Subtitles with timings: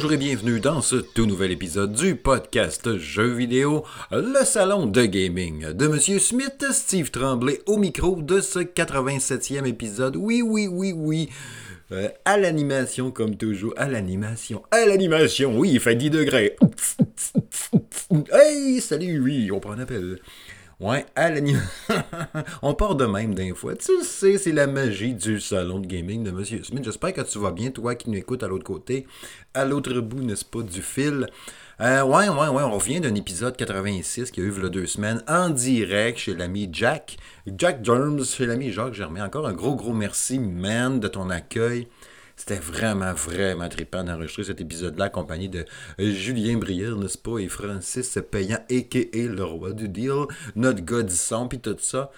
[0.00, 5.04] Bonjour et bienvenue dans ce tout nouvel épisode du podcast Jeux vidéo, le salon de
[5.04, 10.16] gaming de Monsieur Smith, Steve Tremblay au micro de ce 87e épisode.
[10.16, 11.28] Oui, oui, oui, oui.
[11.92, 16.56] Euh, à l'animation, comme toujours, à l'animation, à l'animation, oui, il fait 10 degrés.
[18.32, 20.18] Hey, salut, oui, on prend un appel.
[20.80, 21.68] Ouais, à l'animation.
[22.62, 23.76] on part de même d'un fois.
[23.76, 26.82] Tu sais, c'est la magie du salon de gaming de Monsieur Smith.
[26.82, 29.06] J'espère que tu vas bien, toi qui nous écoutes à l'autre côté,
[29.52, 31.26] à l'autre bout, n'est-ce pas, du fil.
[31.82, 35.22] Euh, ouais, ouais, ouais, on revient d'un épisode 86 qui a eu il deux semaines
[35.28, 37.18] en direct chez l'ami Jack.
[37.46, 39.26] Jack Germs, chez l'ami Jacques Germain.
[39.26, 41.88] Encore un gros, gros merci, man, de ton accueil.
[42.40, 45.66] C'était vraiment, vraiment trippant d'enregistrer cet épisode-là accompagné de
[45.98, 49.26] Julien Brière, n'est-ce pas, et Francis Payant, a.k.a.
[49.26, 50.24] le roi du deal,
[50.56, 52.10] notre gars du son, puis tout ça.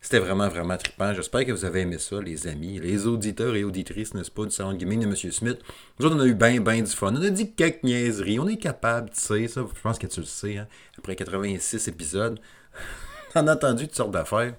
[0.00, 1.14] C'était vraiment, vraiment trippant.
[1.14, 4.50] J'espère que vous avez aimé ça, les amis, les auditeurs et auditrices, n'est-ce pas, du
[4.50, 5.14] salon de gaming de M.
[5.14, 5.60] Smith.
[6.00, 7.14] Nous autres, on a eu bien, bien du fun.
[7.14, 8.40] On a dit quelques niaiseries.
[8.40, 10.66] On est capable, tu sais, ça, je pense que tu le sais, hein,
[10.98, 12.40] après 86 épisodes.
[13.36, 14.54] on a entendu toutes sortes d'affaires.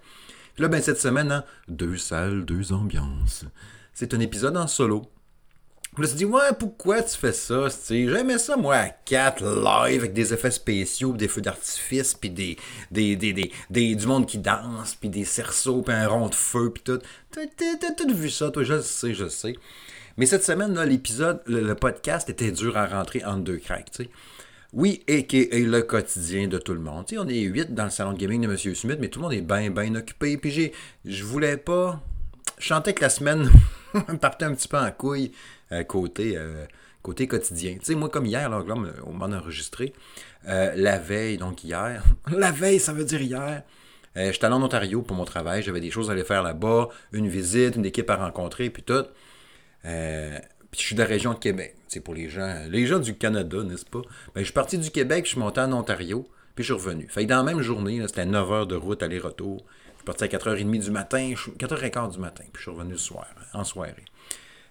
[0.56, 3.44] Puis là, ben, cette semaine, hein, deux salles, deux ambiances.
[4.00, 5.02] C'est un épisode en solo.
[5.98, 7.68] Je me suis dit, ouais, pourquoi tu fais ça?
[7.90, 12.56] J'aimais ça, moi, à 4 live avec des effets spéciaux, des feux d'artifice, puis des,
[12.92, 16.72] des, des, des, du monde qui danse, puis des cerceaux, puis un rond de feu,
[16.74, 17.00] puis tout.
[17.30, 19.58] T'as tout vu ça, toi, je le sais, je le sais.
[20.16, 24.04] Mais cette semaine, là, l'épisode, le, podcast était dur à rentrer en deux cracks, tu
[24.04, 24.10] sais.
[24.72, 27.04] Oui, et le quotidien de tout le monde.
[27.18, 28.76] On est 8 dans le salon de gaming de M.
[28.76, 30.38] Smith, mais tout le monde est bien, bien occupé.
[30.38, 30.72] Puis j'ai,
[31.04, 32.02] je voulais pas.
[32.60, 33.50] Je chantais que la semaine
[34.22, 35.32] partait un petit peu en couille
[35.72, 36.66] euh, côté, euh,
[37.02, 37.76] côté quotidien.
[37.80, 39.94] Tu sais, moi, comme hier, là, au moment d'enregistrer,
[40.48, 43.64] euh, la veille, donc hier, la veille, ça veut dire hier,
[44.16, 47.30] j'étais allé en Ontario pour mon travail, j'avais des choses à aller faire là-bas, une
[47.30, 49.06] visite, une équipe à rencontrer, puis tout.
[49.84, 51.76] puis je suis de la région de Québec.
[51.88, 54.02] C'est pour les gens, les gens du Canada, n'est-ce pas?
[54.36, 57.08] Ben, je suis parti du Québec, je suis monté en Ontario, puis je suis revenu.
[57.08, 59.64] Fait que dans la même journée, c'était 9 heures de route aller-retour.
[60.10, 63.64] Parti à 4h30 du matin, 4h15 du matin, puis je suis revenu le soir, en
[63.64, 63.94] soirée.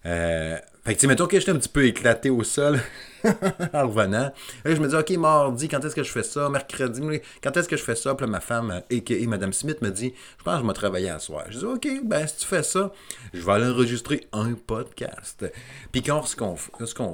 [0.04, 2.80] Euh, fait que, tu mettons que j'étais un petit peu éclaté au sol
[3.24, 4.32] en revenant.
[4.64, 6.48] Là, je me dis, OK, mardi, quand est-ce que je fais ça?
[6.48, 8.16] Mercredi, quand est-ce que je fais ça?
[8.16, 9.28] Puis là, ma femme, a.k.a.
[9.28, 11.44] Madame Smith, me dit, je pense que je vais travailler à soir.
[11.50, 12.90] Je dis, OK, ben, si tu fais ça,
[13.32, 15.46] je vais aller enregistrer un podcast.
[15.92, 16.56] Puis quand ce qu'on,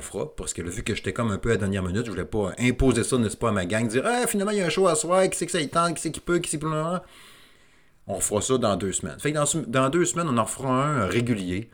[0.01, 2.11] fera, parce que le vu que j'étais comme un peu à la dernière minute, je
[2.11, 4.67] voulais pas imposer ça, n'est-ce pas, à ma gang, dire, ah, finalement, il y a
[4.67, 6.49] un show à soir, qui c'est que ça y tente, qui c'est qui peut, qui
[6.49, 6.71] c'est plus
[8.07, 9.19] On fera ça dans deux semaines.
[9.19, 11.71] Fait dans, deux semaines, on en fera un régulier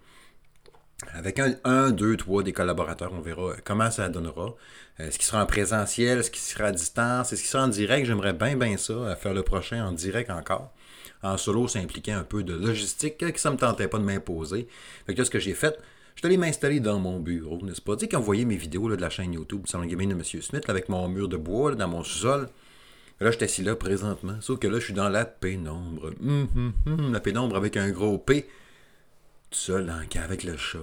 [1.15, 4.55] avec un, deux, trois des collaborateurs, on verra comment ça donnera.
[4.99, 8.07] Est-ce qu'il sera en présentiel, est-ce qu'il sera à distance, est-ce qu'il sera en direct?
[8.07, 10.73] J'aimerais bien, bien ça, faire le prochain en direct encore.
[11.23, 14.05] En solo, ça impliquait un peu de logistique que ça ne me tentait pas de
[14.05, 14.69] m'imposer.
[15.07, 15.79] Fait que ce que j'ai fait,
[16.15, 17.97] je suis allé m'installer dans mon bureau, n'est-ce pas?
[17.97, 20.23] Tu sais, quand vous voyez mes vidéos de la chaîne YouTube Salon Gaming de M.
[20.23, 22.49] Smith, avec mon mur de bois dans mon sous-sol,
[23.21, 24.37] là, je suis assis là présentement.
[24.41, 26.11] Sauf que là, je suis dans la pénombre.
[26.23, 28.49] Hum, hum, hum, la pénombre avec un gros P
[29.51, 30.79] seul dans le cas avec le chat.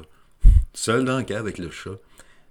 [0.74, 1.98] seul dans le cas avec le chat.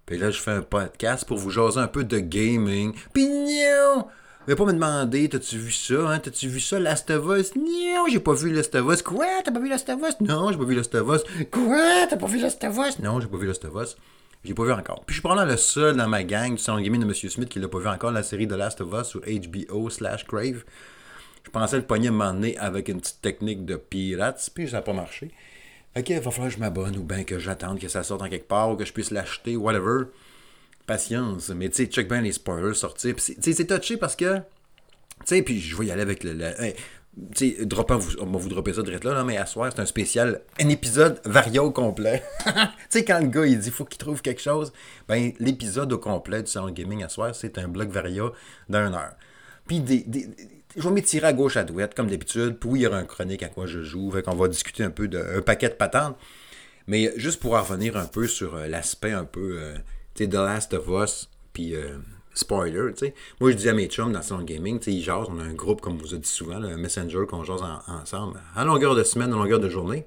[0.07, 2.95] Puis là, je fais un podcast pour vous jaser un peu de gaming.
[3.13, 4.07] Puis non!
[4.49, 6.21] Vous pas me demander, t'as-tu vu ça, hein?
[6.21, 7.57] T'as-tu vu ça, Last of Us?
[7.57, 9.03] Non, j'ai pas vu Last of Us.
[9.03, 9.27] Quoi?
[9.45, 10.21] T'as pas vu Last of Us?
[10.21, 11.23] Non, j'ai pas vu Last of Us.
[11.51, 12.07] Quoi?
[12.09, 12.99] T'as pas vu Last of Us?
[13.01, 13.97] Non, j'ai pas vu Last of Us.
[14.47, 15.05] J'ai pas vu encore.
[15.05, 17.15] Puis je suis probablement le seul dans ma gang du salon gaming de M.
[17.15, 20.25] Smith qui l'a pas vu encore, la série de Last of Us sur HBO slash
[20.25, 20.63] Crave.
[21.45, 24.93] Je pensais le pogner à avec une petite technique de pirates, puis ça n'a pas
[24.93, 25.33] marché.
[25.97, 28.29] OK, il va falloir que je m'abonne ou bien que j'attende que ça sorte en
[28.29, 30.05] quelque part ou que je puisse l'acheter, whatever.
[30.87, 31.49] Patience.
[31.51, 33.17] Mais tu sais, check bien les spoilers sortir.
[33.17, 34.37] Tu c'est touché parce que.
[34.37, 34.43] Tu
[35.25, 36.37] sais, puis je vais y aller avec le.
[37.35, 39.87] Sais, vous, on va vous dropper ça direct là, là, mais à soir, c'est un
[39.87, 42.23] spécial, un épisode varia au complet.
[42.45, 42.53] tu
[42.91, 44.73] sais, quand le gars, il dit faut qu'il trouve quelque chose,
[45.09, 48.31] ben, l'épisode au complet du Salon Gaming à soir, c'est un bloc varia
[48.69, 49.15] d'une heure.
[49.67, 50.05] Puis des,
[50.77, 52.59] je vais m'étirer à gauche à droite, comme d'habitude.
[52.59, 54.11] Puis il y aura un chronique à quoi je joue.
[54.11, 56.17] Fait qu'on va discuter un peu d'un paquet de patentes.
[56.87, 59.75] Mais juste pour revenir un peu sur euh, l'aspect un peu, euh,
[60.15, 61.97] tu sais, The Last of Us, puis euh,
[62.37, 63.15] spoiler, tu sais.
[63.41, 65.43] Moi, je dis à mes chums dans son gaming, tu sais, ils jasent, on a
[65.43, 69.03] un groupe, comme vous a dit souvent, un Messenger qu'on jase ensemble, à longueur de
[69.03, 70.07] semaine, à longueur de journée.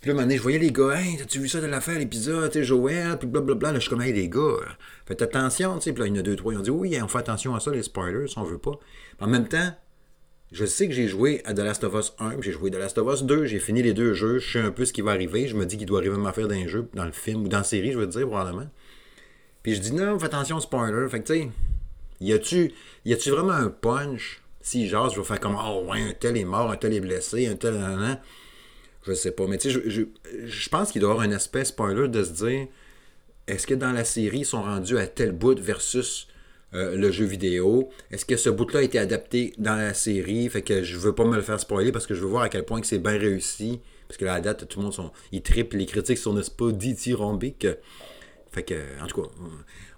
[0.00, 1.98] Puis là, un moment donné, je voyais les gars, hey, t'as-tu vu ça de l'affaire,
[1.98, 3.72] l'épisode, tu Joël, puis blablabla.
[3.72, 4.56] Là, je suis comme, hey, les gars,
[5.04, 5.92] faites attention, tu sais.
[5.92, 7.54] Puis là, il y en a deux, trois, ils ont dit, oui, on fait attention
[7.54, 8.78] à ça, les spoilers, si on veut pas.
[9.20, 9.74] En même temps,
[10.52, 12.78] je sais que j'ai joué à The Last of Us 1, j'ai joué à The
[12.78, 15.02] Last of Us 2, j'ai fini les deux jeux, je sais un peu ce qui
[15.02, 17.12] va arriver, je me dis qu'il doit arriver à faire dans un jeu, dans le
[17.12, 18.68] film, ou dans la série, je veux dire, probablement.
[19.62, 21.08] Puis je dis, non, fais attention aux spoilers.
[21.08, 21.48] Fait que, tu sais,
[22.20, 22.72] y a-tu,
[23.04, 24.42] y a-tu vraiment un punch?
[24.62, 27.00] Si genre, je vais faire comme, oh ouais, un tel est mort, un tel est
[27.00, 28.18] blessé, un tel, nan,
[29.06, 29.46] je sais pas.
[29.46, 30.02] Mais tu sais, je,
[30.44, 32.66] je, pense qu'il doit y avoir un aspect spoiler de se dire
[33.46, 36.28] est-ce que dans la série, ils sont rendus à tel bout versus
[36.74, 37.88] euh, le jeu vidéo?
[38.10, 40.48] Est-ce que ce bout-là a été adapté dans la série?
[40.48, 42.48] Fait que je veux pas me le faire spoiler parce que je veux voir à
[42.48, 43.80] quel point que c'est bien réussi.
[44.06, 46.34] Parce que là, à la date, tout le monde sont, ils trippent, les critiques sont,
[46.34, 47.66] n'est-ce pas, dithyrambiques.
[48.52, 49.28] Fait que, en tout cas,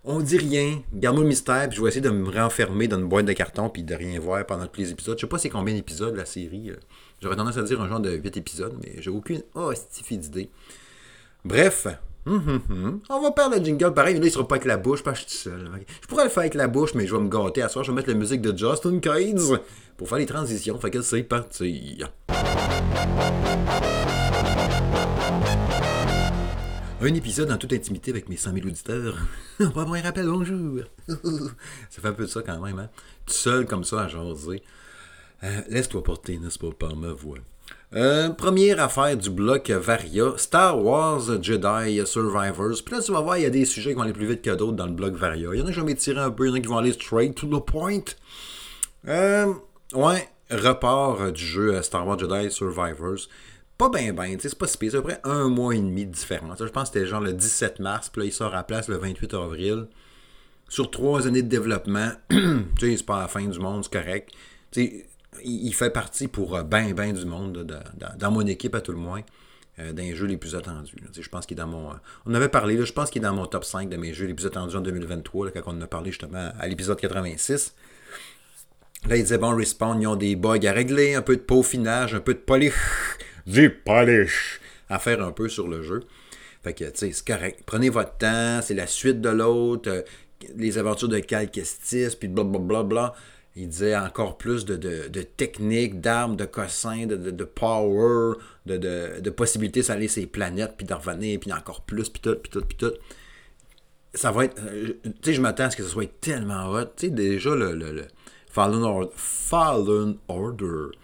[0.04, 0.82] on dit rien.
[0.92, 3.68] Garde-moi le mystère, puis je vais essayer de me renfermer dans une boîte de carton,
[3.70, 5.16] puis de rien voir pendant tous les épisodes.
[5.16, 6.70] Je sais pas c'est combien d'épisodes la série.
[6.70, 6.76] euh.
[7.22, 10.50] J'aurais tendance à dire un genre de 8 épisodes, mais j'ai aucune hostifie d'idée.
[11.44, 11.86] Bref,
[12.26, 13.00] hum, hum, hum.
[13.08, 15.20] on va perdre le jingle pareil, mais là il sera pas avec la bouche, parce
[15.20, 15.70] je suis tout seul.
[16.02, 17.62] Je pourrais le faire avec la bouche, mais je vais me gâter.
[17.62, 19.60] À soir, je vais mettre la musique de Justin Cades
[19.96, 20.78] pour faire les transitions.
[20.78, 21.98] Fait que c'est parti.
[27.04, 29.16] Un épisode en toute intimité avec mes 100 000 auditeurs.
[29.60, 30.82] On va avoir un rappel, bonjour.
[31.08, 32.88] ça fait un peu de ça quand même, hein?
[33.26, 34.62] Tout seul comme ça à jaser.
[35.42, 37.38] Euh, Laisse-toi porter, n'est-ce pas, par ma voix.
[37.96, 42.84] Euh, première affaire du bloc Varia, Star Wars Jedi Survivors.
[42.84, 44.42] Puis là, tu vas voir, il y a des sujets qui vont aller plus vite
[44.42, 45.48] que d'autres dans le bloc Varia.
[45.54, 46.78] Il y en a qui vont m'étirer un peu, il y en a qui vont
[46.78, 48.04] aller straight to the point.
[49.08, 49.52] Euh,
[49.92, 53.26] ouais, report du jeu Star Wars Jedi Survivors.
[53.82, 54.92] Pas bien, ben, sais, c'est pas si pire.
[54.92, 56.56] C'est à peu près un mois et demi de différence.
[56.60, 58.96] Je pense que c'était genre le 17 mars, puis là, il sort à place le
[58.96, 59.88] 28 avril.
[60.68, 62.38] Sur trois années de développement, tu
[62.78, 64.30] sais, c'est pas la fin du monde, c'est correct.
[64.70, 65.06] Tu sais,
[65.42, 68.92] il fait partie pour ben, ben du monde, de- de- dans mon équipe à tout
[68.92, 69.22] le moins,
[69.80, 70.94] euh, d'un jeu les plus attendus.
[70.94, 71.90] Tu sais, Je pense qu'il est dans mon.
[71.90, 71.94] euh,
[72.24, 74.26] on avait parlé, là, je pense qu'il est dans mon top 5 de mes jeux
[74.26, 77.74] les plus attendus en 2023, là, quand on en a parlé justement à l'épisode 86.
[79.08, 82.14] Là, il disait, bon, Respawn, ils ont des bugs à régler, un peu de peaufinage,
[82.14, 82.74] un peu de polish,
[83.46, 86.00] du polish à faire un peu sur le jeu.
[86.62, 87.62] Fait que, tu sais, c'est correct.
[87.66, 90.02] Prenez votre temps, c'est la suite de l'autre, euh,
[90.56, 92.82] les aventures de Cal Kestis, puis blablabla.
[92.82, 93.14] Bla.
[93.54, 98.34] Il disait encore plus de, de, de techniques, d'armes, de cossins, de, de, power,
[98.64, 98.78] de,
[99.20, 102.50] de, possibilités d'aller sur les planètes, puis d'en revenir, puis encore plus, puis tout, puis
[102.50, 102.92] tout, puis tout
[104.14, 104.60] ça va être.
[104.62, 106.84] euh, tu sais, je m'attends à ce que ce soit tellement hot.
[106.96, 108.04] Tu sais, déjà, le, le, le
[108.50, 110.96] Fallen, Or- Fallen Order,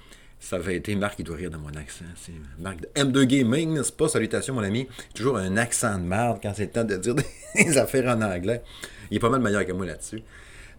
[0.49, 2.05] ça avait été Marc qui doit rire de mon accent.
[2.17, 4.09] C'est Marc de M2 Gaming, n'est-ce pas?
[4.09, 4.87] Salutations, mon ami.
[5.15, 7.15] Toujours un accent de merde quand c'est le temps de dire
[7.55, 8.63] des affaires en anglais.
[9.11, 10.23] Il est pas mal meilleur que moi là-dessus.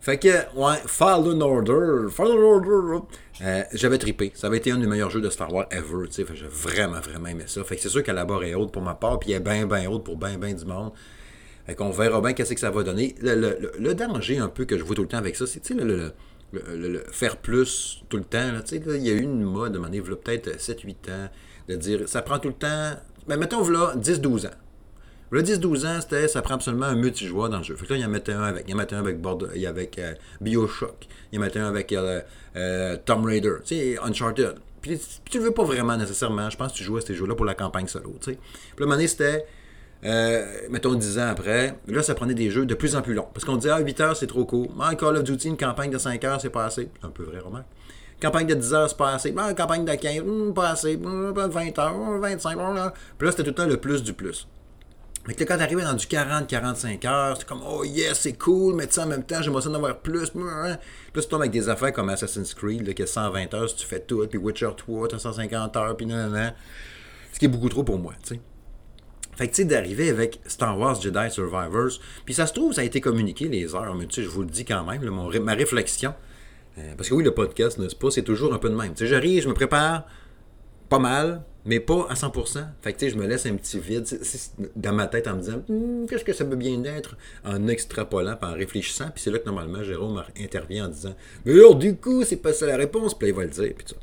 [0.02, 3.00] Fait que, ouais, Fallen Order, Fallen Order,
[3.42, 4.32] euh, j'avais trippé.
[4.34, 6.26] Ça avait été un des meilleurs jeux de Star Wars ever, tu sais.
[6.34, 7.64] J'ai vraiment, vraiment aimé ça.
[7.66, 9.40] Fait que c'est sûr que la barre est haute pour ma part, puis elle est
[9.44, 10.94] bien, bien haute pour bien, bien du monde.
[11.68, 13.14] Fait qu'on verra bien qu'est-ce que ça va donner.
[13.22, 15.46] Le, le- le- le danger un peu que je vois tout le temps avec ça,
[15.46, 16.14] c'est tu sais, le,
[16.52, 18.52] le- le- le- le faire plus tout le temps.
[18.96, 19.82] il y a eu une mode, à un
[20.16, 21.30] peut-être 7-8 ans,
[21.68, 22.92] de dire ça prend tout le temps.
[23.28, 24.56] Ben, mettons, voilà, 10-12 ans.
[25.32, 27.76] Le 10-12 ans, c'était ça prend absolument un multijoueur dans le jeu.
[27.76, 28.66] Fait que là, il y en mettait un avec.
[28.68, 31.08] Il y en mettait un avec, Border- il y avec euh, Bioshock.
[31.32, 32.22] Il y en mettait un avec euh,
[32.56, 33.58] euh, Tomb Raider.
[34.02, 34.56] Uncharted.
[34.82, 35.00] Puis,
[35.30, 36.50] tu le veux pas vraiment nécessairement.
[36.50, 38.16] Je pense que tu jouais à ces jeux-là pour la campagne solo.
[38.22, 38.40] Tu sais.
[38.76, 39.46] Puis un moment c'était.
[40.06, 43.28] Euh, mettons 10 ans après, là ça prenait des jeux de plus en plus longs.
[43.34, 44.74] Parce qu'on disait, ah, 8 heures c'est trop court.
[44.80, 46.90] Ah, Call of Duty, une campagne de 5 heures c'est pas assez.
[47.04, 47.66] Un peu vrai, remarque.
[48.22, 49.34] Campagne de 10 heures c'est pas assez.
[49.38, 50.96] Ah, campagne de 15, hmm, pas assez.
[50.98, 52.94] Hmm, 20 heures, hmm, 25 heures.
[53.18, 54.48] Puis là c'était tout le temps le plus du plus.
[55.26, 58.88] Fait que quand t'arrivais dans du 40-45 heures, c'est comme, oh yes, c'est cool, mais
[58.88, 60.30] tu sais, en même temps, j'aimerais ça en avoir plus.
[60.30, 60.78] Puis là,
[61.14, 63.86] tu tombes avec des affaires comme Assassin's Creed, là, qui a 120 heures si tu
[63.86, 66.54] fais tout, puis Witcher 3, t'as 150 heures, puis nan, nan, nan.
[67.32, 68.42] Ce qui est beaucoup trop pour moi, tu sais.
[69.36, 71.92] Fait que, tu sais, d'arriver avec Star Wars Jedi Survivors,
[72.26, 74.42] puis ça se trouve, ça a été communiqué les heures, mais tu sais, je vous
[74.42, 76.14] le dis quand même, mon ma réflexion.
[76.78, 78.94] Euh, parce que oui, le podcast, n'est-ce pas, c'est toujours un peu de même.
[78.94, 80.06] Tu sais, j'arrive, je me prépare
[80.90, 82.66] pas mal, mais pas à 100%.
[82.82, 84.06] Fait que, tu sais, je me laisse un petit vide
[84.76, 88.38] dans ma tête en me disant, Hmm, qu'est-ce que ça peut bien être, en extrapolant,
[88.42, 92.24] en réfléchissant, puis c'est là que normalement, Jérôme intervient en disant, mais alors, du coup,
[92.24, 93.96] c'est pas ça la réponse, puis là, il va le dire, puis ça.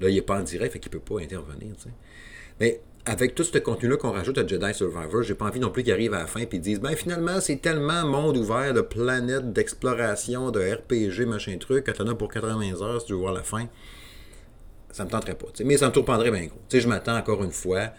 [0.00, 1.90] Là, il est pas en direct, fait qu'il peut pas intervenir, tu sais.
[2.58, 5.82] Mais avec tout ce contenu-là qu'on rajoute à Jedi Survivor, j'ai pas envie non plus
[5.82, 9.52] qu'ils arrivent à la fin et disent ben finalement c'est tellement monde ouvert de planètes,
[9.52, 13.32] d'exploration, de RPG, machin truc, que t'en as pour 80 heures si tu veux voir
[13.32, 13.66] la fin.
[14.92, 15.46] Ça me tenterait pas.
[15.64, 16.60] Mais ça me tournerait bien gros.
[16.70, 17.92] Je m'attends encore une fois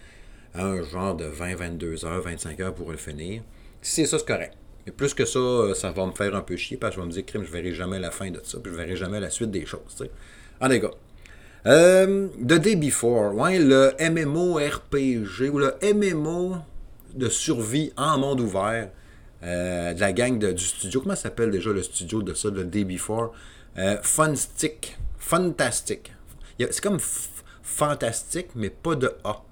[0.53, 3.41] à un genre de 20, 22 heures, 25 heures pour le finir.
[3.81, 4.53] Si c'est ça, c'est correct.
[4.85, 7.01] Mais plus que ça, euh, ça va me faire un peu chier parce que je
[7.01, 9.19] vais me dire, crime, je verrai jamais la fin de ça, puis je verrai jamais
[9.19, 9.81] la suite des choses.
[9.89, 10.11] tu sais.
[10.59, 10.91] En gars.
[11.67, 16.55] Euh, The Day Before, ouais, le MMORPG ou le MMO
[17.13, 18.89] de survie en monde ouvert
[19.43, 21.01] euh, de la gang du studio.
[21.01, 23.33] Comment s'appelle déjà le studio de ça, le Day Before?
[23.77, 24.97] Euh, Funstick.
[25.19, 26.11] Fantastic.
[26.59, 26.99] C'est comme
[27.61, 29.43] fantastique, mais pas de A.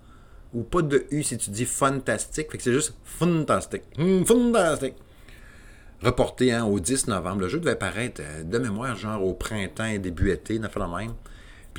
[0.53, 2.51] Ou pas de U si tu dis fantastique.
[2.51, 3.83] Fait que c'est juste fantastic.
[3.97, 4.95] Hmm, fantastic
[6.01, 7.41] reporté hein, au 10 novembre.
[7.41, 10.87] Le jeu devait paraître euh, de mémoire, genre au printemps et début été, une affaire
[10.87, 11.13] la même.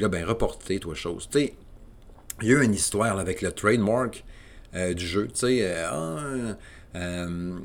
[0.00, 1.28] Puis là, ben, reporté, toi, chose.
[1.34, 1.50] Il
[2.48, 4.24] y a eu une histoire avec le trademark
[4.74, 5.28] euh, du jeu.
[5.42, 6.56] Euh, ah,
[6.96, 7.58] Euh,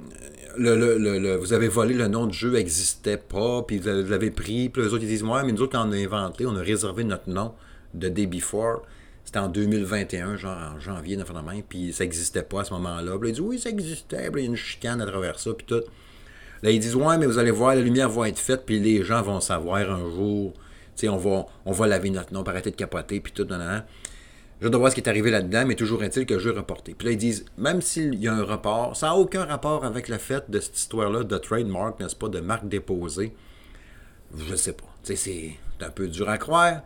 [0.57, 4.81] le, vous avez volé le nom de jeu n'existait pas, puis vous l'avez pris, puis
[4.81, 7.29] les autres ils disent Ouais, mais nous autres, on a inventé, on a réservé notre
[7.29, 7.53] nom
[7.93, 8.81] de Day Before.
[9.23, 13.17] C'était en 2021, genre en janvier, main, puis ça n'existait pas à ce moment-là.
[13.23, 15.83] Ils disent Oui, ça existait, il y a une chicane à travers ça, puis tout.
[16.63, 19.03] Là, ils disent Ouais, mais vous allez voir, la lumière va être faite, puis les
[19.05, 20.53] gens vont savoir un jour.
[21.03, 23.47] On va, on va laver notre nom, arrêter de capoter, puis tout.
[24.61, 26.57] Je dois voir ce qui est arrivé là-dedans, mais toujours est-il que le jeu est
[26.57, 26.95] reporté.
[26.97, 30.07] Puis là, ils disent, même s'il y a un report, ça n'a aucun rapport avec
[30.07, 33.33] le fait de cette histoire-là de trademark, n'est-ce pas, de marque déposée.
[34.37, 34.85] Je sais pas.
[35.03, 36.81] C'est un peu dur à croire,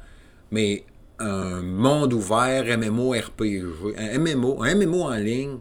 [0.51, 0.83] mais
[1.19, 5.57] un monde ouvert, MMO, RPG, un MMO, un MMO en ligne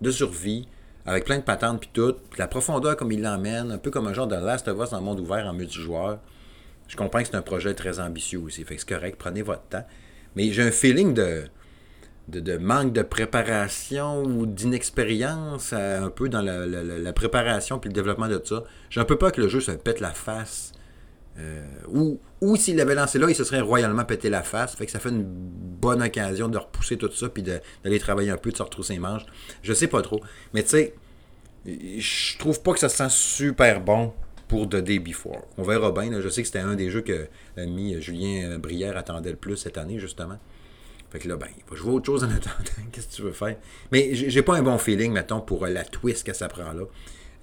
[0.00, 0.68] de survie,
[1.06, 4.06] avec plein de patentes puis tout, puis la profondeur comme il l'emmène, un peu comme
[4.06, 6.18] un genre de Last of Us en monde ouvert en multijoueur.
[6.88, 9.64] Je comprends que c'est un projet très ambitieux aussi, fait que c'est correct, prenez votre
[9.64, 9.86] temps.
[10.34, 11.44] Mais j'ai un feeling de,
[12.28, 18.28] de, manque de préparation ou d'inexpérience euh, un peu dans la, préparation puis le développement
[18.28, 18.64] de ça.
[18.90, 20.72] J'ai un peu peur que le jeu se pète la face.
[21.38, 24.74] Euh, ou ou s'il l'avait lancé là, il se serait royalement pété la face.
[24.76, 28.36] Fait que ça fait une bonne occasion de repousser tout ça puis d'aller travailler un
[28.36, 29.26] peu, de se retrousser les manches.
[29.62, 30.20] Je sais pas trop.
[30.54, 30.94] Mais tu sais,
[31.66, 34.12] je trouve pas que ça sent super bon
[34.48, 35.42] pour The Day Before.
[35.56, 36.20] On verra bien.
[36.20, 39.78] Je sais que c'était un des jeux que l'ami Julien Brière attendait le plus cette
[39.78, 40.38] année, justement.
[41.10, 42.58] Fait que là, ben, il va jouer autre chose en attendant.
[42.92, 43.56] Qu'est-ce que tu veux faire?
[43.92, 46.84] Mais j'ai pas un bon feeling, mettons, pour la twist que ça prend là.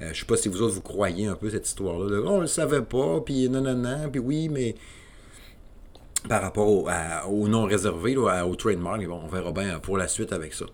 [0.02, 2.22] Euh, je sais pas si vous autres vous croyez un peu cette histoire-là.
[2.26, 4.76] On le savait pas, puis non, non, non, puis oui, mais
[6.28, 10.54] par rapport au, nom réservé, au trademark, bon, on verra bien pour la suite avec
[10.54, 10.66] ça.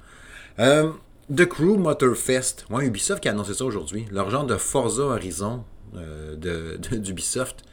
[0.60, 0.92] Euh,
[1.34, 2.66] The Crew Motorfest.
[2.70, 4.06] Ouais, Ubisoft qui a annoncé ça aujourd'hui.
[4.12, 5.64] Leur genre de Forza Horizon
[5.96, 7.64] euh, d'Ubisoft.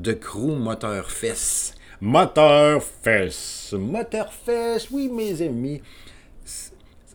[0.00, 1.74] The Crew Motorfest.
[2.00, 3.72] Motorfest.
[3.72, 5.82] Motorfest, oui, mes amis.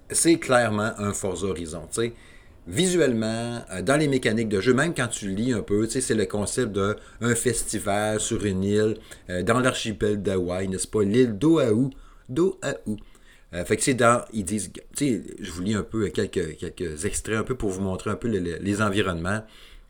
[0.09, 1.87] C'est clairement un Forza Horizon.
[1.89, 2.13] sais
[2.67, 6.25] visuellement, euh, dans les mécaniques de jeu, même quand tu lis un peu, c'est le
[6.25, 8.97] concept d'un festival sur une île,
[9.29, 11.03] euh, dans l'archipel d'Hawaï, n'est-ce pas?
[11.03, 11.89] L'île d'Oahu.
[12.29, 12.97] d'Oahu.
[13.53, 17.37] Euh, fait que c'est dans, ils disent, je vous lis un peu quelques, quelques extraits
[17.37, 19.43] un peu pour vous montrer un peu les, environnements.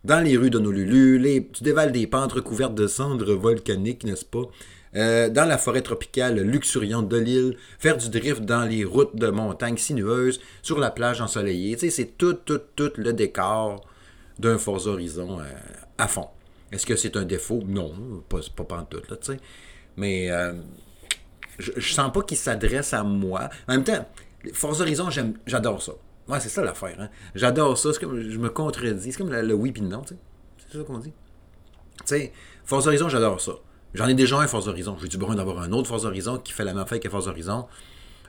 [0.04, 4.44] Dans les rues d'Honolulu, les, tu dévales des pentes recouvertes de cendres volcaniques, n'est-ce pas?
[4.96, 9.28] Euh, dans la forêt tropicale luxuriante de l'île, faire du drift dans les routes de
[9.28, 11.78] montagne sinueuses, sur la plage ensoleillée.
[11.78, 13.88] C'est tout, tout, tout le décor
[14.40, 15.44] d'un Forza Horizon euh,
[15.98, 16.28] à fond.
[16.74, 17.64] Est-ce que c'est un défaut?
[17.66, 17.94] Non,
[18.28, 19.40] pas, pas tout, là, tu sais.
[19.96, 20.54] Mais euh,
[21.60, 23.50] je, je, sens pas qu'il s'adresse à moi.
[23.70, 24.06] En même temps,
[24.54, 25.08] Forza Horizon,
[25.48, 25.94] j'adore ça.
[26.28, 26.96] Ouais, c'est ça l'affaire.
[27.00, 27.10] Hein?
[27.36, 27.92] J'adore ça.
[28.00, 29.12] Comme, je me contredis.
[29.12, 30.20] C'est comme le, oui puis non, tu sais.
[30.58, 31.12] C'est ça qu'on dit.
[31.12, 33.54] Tu sais, Forza Horizon, j'adore ça.
[33.94, 34.98] J'en ai déjà un Forza Horizon.
[35.02, 37.30] J'ai du besoin d'avoir un autre Forza Horizon qui fait la même fête que Forza
[37.30, 37.68] Horizon.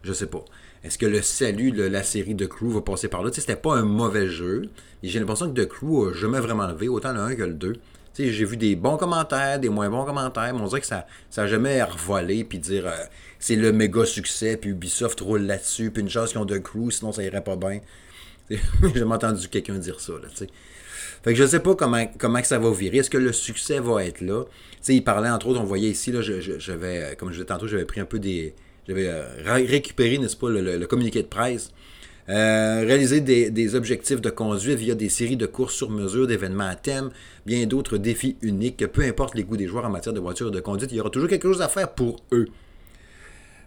[0.02, 0.44] Je sais pas.
[0.82, 3.30] Est-ce que le salut de la série de Crew va passer par là?
[3.30, 4.68] Tu sais, c'était pas un mauvais jeu.
[5.02, 7.72] J'ai l'impression que The Crew a jamais vraiment levé, autant le 1 que le 2.
[8.16, 11.06] J'ai vu des bons commentaires, des moins bons commentaires, mais on dirait que ça
[11.36, 13.04] n'a jamais revolé, puis dire euh,
[13.38, 16.90] c'est le méga succès, puis Ubisoft roule là-dessus, puis une chance qu'ils ont The Crew,
[16.90, 17.80] sinon ça irait pas bien.
[18.50, 18.58] j'ai
[18.94, 20.48] jamais entendu quelqu'un dire ça, là, tu sais.
[21.24, 22.98] Fait que je sais pas comment, comment que ça va virer.
[22.98, 24.44] Est-ce que le succès va être là?
[24.88, 28.00] Il parlait, entre autres, on voyait ici, là, j'avais, comme je disais tantôt, j'avais pris
[28.00, 28.54] un peu des.
[28.86, 31.72] J'avais euh, récupéré, n'est-ce pas, le, communiqué de presse.
[32.30, 36.74] Euh, réaliser des, objectifs de conduite via des séries de courses sur mesure, d'événements à
[36.74, 37.10] thème,
[37.44, 38.86] bien d'autres défis uniques.
[38.86, 41.00] Peu importe les goûts des joueurs en matière de voiture et de conduite, il y
[41.00, 42.48] aura toujours quelque chose à faire pour eux.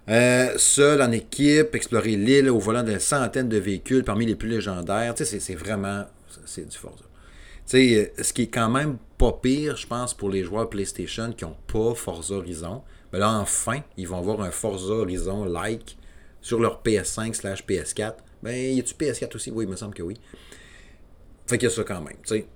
[0.09, 4.49] Euh, seul, en équipe, explorer l'île au volant de centaines de véhicules parmi les plus
[4.49, 5.13] légendaires.
[5.17, 6.05] C'est vraiment.
[6.45, 7.03] C'est du Forza
[7.67, 11.45] sais, ce qui est quand même pas pire, je pense, pour les joueurs PlayStation qui
[11.45, 12.81] n'ont pas Forza Horizon.
[13.13, 15.97] Mais là, enfin, ils vont avoir un Forza Horizon like
[16.41, 18.13] sur leur PS5 slash PS4.
[18.43, 19.51] Ben, y a-tu PS4 aussi?
[19.51, 20.17] Oui, il me semble que oui.
[21.47, 22.47] Fait qu'il y a ça quand même, tu sais.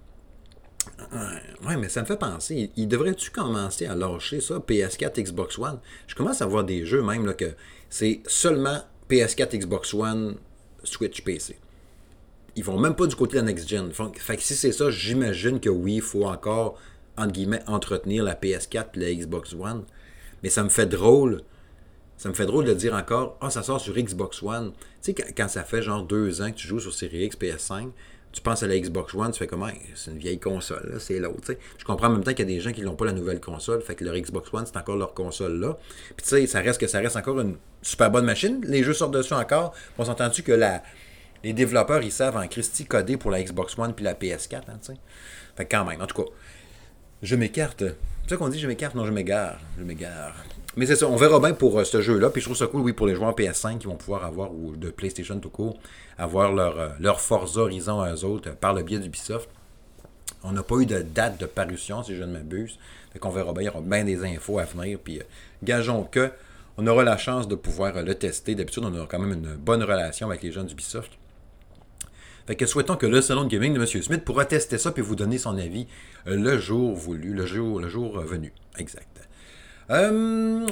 [1.66, 5.80] Ouais, mais ça me fait penser, il devrait-tu commencer à lâcher ça, PS4, Xbox One?
[6.08, 7.54] Je commence à voir des jeux même là, que
[7.90, 10.38] c'est seulement PS4, Xbox One,
[10.84, 11.58] Switch, PC
[12.56, 13.92] ils vont même pas du côté de la next-gen.
[13.92, 16.78] Fait que si c'est ça, j'imagine que oui, il faut encore,
[17.18, 19.84] entre guillemets, entretenir la PS4 et la Xbox One.
[20.44, 21.44] Mais ça me fait drôle.
[22.22, 24.74] Ça me fait drôle de dire encore, ah, ça sort sur Xbox One.
[25.02, 27.90] Tu sais, quand, ça fait genre deux ans que tu joues sur Series X, PS5,
[28.32, 29.70] tu penses à la Xbox One, tu fais comment?
[29.96, 31.56] C'est une vieille console, c'est l'autre.
[31.80, 33.40] Je comprends en même temps qu'il y a des gens qui n'ont pas la nouvelle
[33.40, 35.80] console, fait que leur Xbox One, c'est encore leur console là.
[36.16, 38.62] Puis tu sais, ça reste que ça reste encore une super bonne machine.
[38.68, 39.74] Les jeux sortent dessus encore.
[39.98, 40.84] On s'entend-tu que la,
[41.44, 44.78] les développeurs, ils savent en Christie coder pour la Xbox One puis la PS4, hein,
[44.80, 45.00] tu sais?
[45.56, 46.30] Fait quand même, en tout cas,
[47.24, 47.80] je m'écarte.
[47.80, 48.94] C'est ça qu'on dit, je m'écarte?
[48.94, 49.58] Non, je m'égare.
[49.80, 50.36] Je m'égare.
[50.78, 52.30] Mais c'est ça, on verra bien pour euh, ce jeu-là.
[52.30, 54.76] Puis je trouve ça cool, oui, pour les joueurs PS5 qui vont pouvoir avoir, ou
[54.76, 55.78] de PlayStation tout court,
[56.18, 59.50] avoir leur, euh, leur Forza Horizon à eux autres euh, par le biais d'Ubisoft.
[60.44, 62.80] On n'a pas eu de date de parution, si je ne m'abuse.
[63.12, 64.98] Fait qu'on verra bien, il y aura bien des infos à venir.
[65.04, 65.20] Puis
[65.62, 66.32] gageons que
[66.78, 68.56] on aura la chance de pouvoir le tester.
[68.56, 71.12] D'habitude, on a quand même une bonne relation avec les gens d'Ubisoft.
[72.48, 73.86] Fait que souhaitons que le salon de gaming de M.
[73.86, 75.86] Smith pourra tester ça puis vous donner son avis
[76.26, 77.80] le jour voulu, le jour
[78.22, 78.52] venu.
[78.80, 79.11] Exact.
[79.90, 80.68] Euh,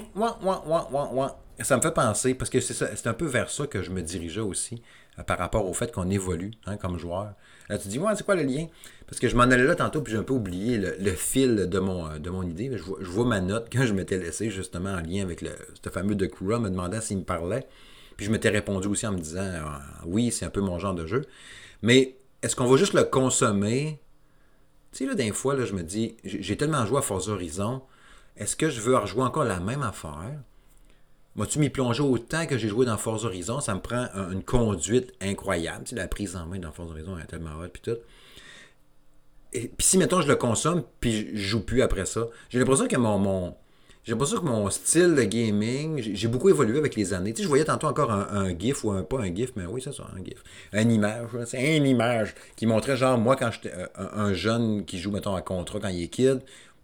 [1.62, 4.42] ça me fait penser, parce que c'est un peu vers ça que je me dirigeais
[4.42, 4.82] aussi,
[5.18, 7.34] euh, par rapport au fait qu'on évolue hein, comme joueur.
[7.68, 8.68] Là, tu dis, ouais, c'est quoi le lien?
[9.08, 11.80] Parce que je m'en allais là tantôt, puis j'ai un peu oublié le, fil de
[11.80, 12.72] mon, euh, de mon idée.
[12.76, 15.52] Je vois, ma note que je m'étais laissé justement en lien avec le,
[15.84, 17.68] ce fameux de Kura, me demandant s'il me parlait.
[18.16, 19.50] Puis je m'étais répondu aussi en me disant,
[20.06, 21.22] oui, c'est un peu mon genre de jeu.
[21.82, 24.00] Mais est-ce qu'on va juste le consommer?
[24.92, 27.82] Tu sais, là, d'un fois, là, je me dis, j'ai tellement joué à Forza Horizon,
[28.40, 30.40] est-ce que je veux rejouer encore la même affaire?
[31.36, 33.60] Moi-tu m'y plonger autant que j'ai joué dans Forza Horizon?
[33.60, 35.84] Ça me prend une conduite incroyable.
[35.84, 38.00] Tu sais, la prise en main dans Forza Horizon est tellement hot, puis tout.
[39.54, 42.88] Et puis si, mettons, je le consomme, puis je joue plus après ça, j'ai l'impression
[42.88, 43.56] que mon, mon
[44.10, 47.32] j'ai l'impression que mon style de gaming, j'ai beaucoup évolué avec les années.
[47.32, 49.82] Tu sais, je voyais tantôt encore un, GIF ou un, pas un GIF, mais oui,
[49.84, 50.42] c'est ça, un GIF.
[50.74, 55.00] Une image, c'est une image qui montrait genre moi quand j'étais euh, un, jeune qui
[55.00, 56.42] joue, mettons, à contrat quand il est kid,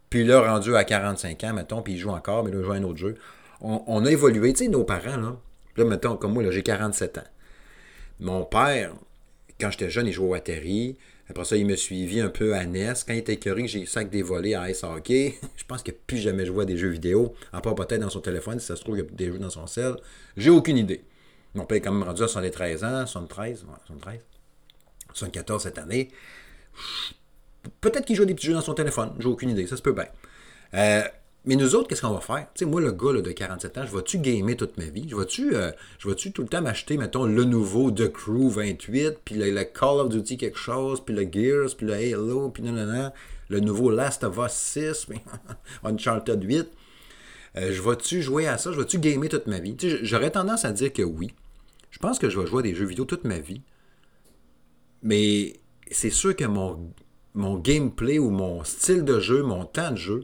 [0.10, 2.72] puis là, rendu à 45 ans, mettons, puis il joue encore, mais là, il joue
[2.72, 3.16] à un autre jeu.
[3.62, 4.54] On, a évolué.
[4.54, 5.38] Tu sais, nos parents, là,
[5.78, 7.24] là, mettons, comme moi, là, j'ai 47 ans.
[8.20, 8.94] Mon père,
[9.60, 10.98] quand j'étais jeune, il jouait au Atari.
[11.30, 12.94] Après ça, il me suivi un peu à NES.
[13.08, 15.36] Quand il était écœuré, j'ai sac des volets à Ice Hockey.
[15.56, 18.22] Je pense qu'il plus jamais joué à des jeux vidéo, à part peut-être dans son
[18.22, 19.96] téléphone, si ça se trouve, il y a des jeux dans son cell.
[20.38, 21.04] J'ai aucune idée.
[21.56, 24.20] Mon père est quand même rendu à 73 ans, 73, ouais, 73,
[25.14, 26.10] 74 cette année.
[27.82, 29.94] Peut-être qu'il joue des petits jeux dans son téléphone, j'ai aucune idée, ça se peut
[29.94, 30.08] bien.
[30.74, 31.04] Euh,
[31.46, 32.48] mais nous autres, qu'est-ce qu'on va faire?
[32.56, 35.08] Tu sais, moi, le gars de 47 ans, je vais-tu gamer toute ma vie?
[35.08, 35.72] Je vais-tu euh,
[36.34, 40.38] tout le temps m'acheter, mettons, le nouveau The Crew 28, puis le, Call of Duty
[40.38, 43.12] quelque chose, puis le Gears, puis le Halo, puis non,
[43.50, 45.20] le nouveau Last of Us 6, puis
[45.84, 46.68] Uncharted 8.
[47.58, 48.72] Euh, je vais-tu jouer à ça?
[48.72, 49.78] Je vais-tu gamer toute ma vie?
[50.02, 51.32] J'aurais tendance à dire que oui.
[51.92, 53.62] Je pense que je vais jouer à des jeux vidéo toute ma vie.
[55.04, 55.54] Mais
[55.92, 56.92] c'est sûr que mon,
[57.36, 60.24] mon gameplay ou mon style de jeu, mon temps de jeu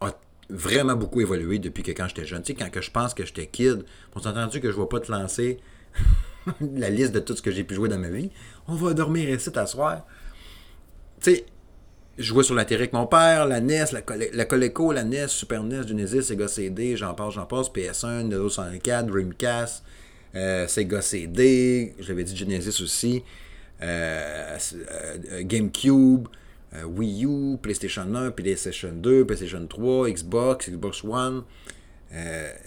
[0.00, 0.12] a
[0.48, 2.42] vraiment beaucoup évolué depuis que quand j'étais jeune.
[2.42, 4.82] Tu sais, quand que je pense que j'étais kid, on s'est entendu que je ne
[4.82, 5.58] vais pas te lancer
[6.60, 8.30] la liste de tout ce que j'ai pu jouer dans ma vie.
[8.68, 10.06] On va dormir ici soir.
[11.20, 11.46] Tu sais,
[12.16, 15.28] je jouais sur la télé avec mon père, la NES, la, la Coleco, la NES,
[15.28, 19.84] Super NES, Genesis, Sega CD, j'en passe, j'en passe, PS1, Nintendo 64, Dreamcast,
[20.36, 23.24] euh, Sega CD, j'avais dit Genesis aussi.
[23.82, 26.28] Euh, euh, GameCube,
[26.74, 31.42] euh, Wii U, PlayStation 1, PlayStation 2, PlayStation 3, Xbox, Xbox One.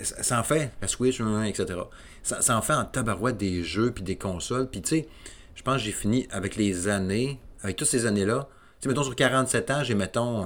[0.01, 1.79] ça en fait, la Switch, etc.
[2.23, 4.69] Ça, en fait en tabarouette des jeux puis des consoles.
[4.69, 5.07] Puis tu sais,
[5.55, 8.47] je pense que j'ai fini avec les années, avec toutes ces années-là.
[8.79, 10.45] Tu sais, mettons sur 47 ans, j'ai mettons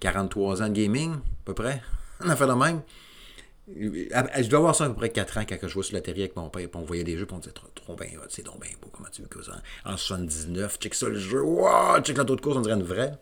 [0.00, 1.82] 43 ans de gaming, à peu près.
[2.24, 2.80] On a fait le même.
[3.68, 6.22] Je dois avoir ça à peu près 4 ans quand je jouais sur la télé
[6.22, 8.60] avec mon père, puis on voyait des jeux, puis on disait trop, bien, c'est donc
[8.60, 9.60] bien beau, comment tu veux que ça.
[9.84, 13.12] En 79, check ça le jeu, wow, check l'autre course, on dirait une vraie.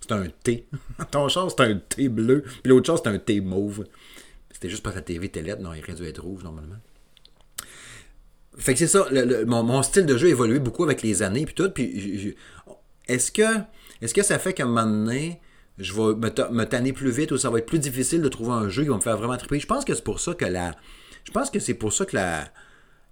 [0.00, 0.66] C'est un T.
[1.10, 3.86] Ton char, c'est un T bleu, puis l'autre char, c'est un T mauve.
[4.52, 6.76] C'était juste parce que la TV était LED, non, il aurait dû être rouge normalement.
[8.56, 9.08] Fait que c'est ça,
[9.46, 12.36] mon, style de jeu a évolué beaucoup avec les années, puis tout, puis
[13.08, 13.42] est-ce que,
[14.00, 15.40] est-ce que ça fait qu'à un moment donné,
[15.78, 18.68] je vais me, tanner plus vite ou ça va être plus difficile de trouver un
[18.68, 19.58] jeu qui va me faire vraiment triper.
[19.58, 20.72] Je pense que c'est pour ça que la.
[21.24, 22.44] Je pense que c'est pour ça que la,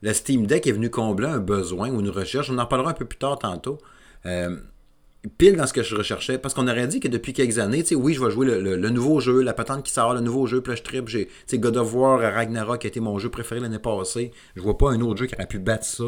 [0.03, 2.51] la Steam Deck est venue combler un besoin ou une recherche.
[2.51, 3.79] On en parlera un peu plus tard tantôt.
[4.27, 4.57] Euh,
[5.39, 6.39] pile dans ce que je recherchais.
[6.39, 8.91] Parce qu'on aurait dit que depuis quelques années, tu sais, oui, je vais jouer le,
[8.91, 11.09] nouveau jeu, la patente qui sort, le nouveau jeu, puis là, je trip,
[11.61, 14.33] God of War, Ragnarok qui a été mon jeu préféré l'année passée.
[14.57, 16.05] Je vois pas un autre jeu qui aurait pu battre ça.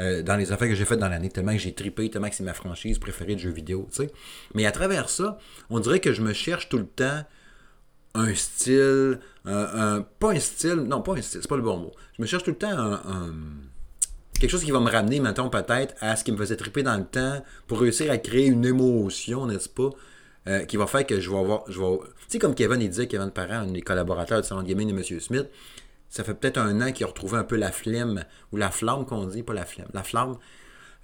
[0.00, 2.34] Euh, dans les affaires que j'ai faites dans l'année, tellement que j'ai tripé, tellement que
[2.34, 4.10] c'est ma franchise préférée de jeux vidéo, tu sais.
[4.54, 5.38] Mais à travers ça,
[5.70, 7.22] on dirait que je me cherche tout le temps
[8.14, 11.92] un style, un, pas un style, non, pas un style, c'est pas le bon mot.
[12.16, 13.32] Je me cherche tout le temps un,
[14.38, 16.96] quelque chose qui va me ramener, maintenant peut-être, à ce qui me faisait triper dans
[16.96, 19.90] le temps pour réussir à créer une émotion, n'est-ce pas?
[20.46, 21.64] Euh, qui va faire que je vais avoir.
[21.70, 21.98] Je vais...
[21.98, 24.92] Tu sais, comme Kevin, il disait, Kevin Parent, un des collaborateurs du salon gaming de
[24.92, 25.20] M.
[25.20, 25.46] Smith,
[26.14, 29.04] ça fait peut-être un an qu'il a retrouvé un peu la flemme, ou la flamme
[29.04, 30.36] qu'on dit, pas la flemme, la flamme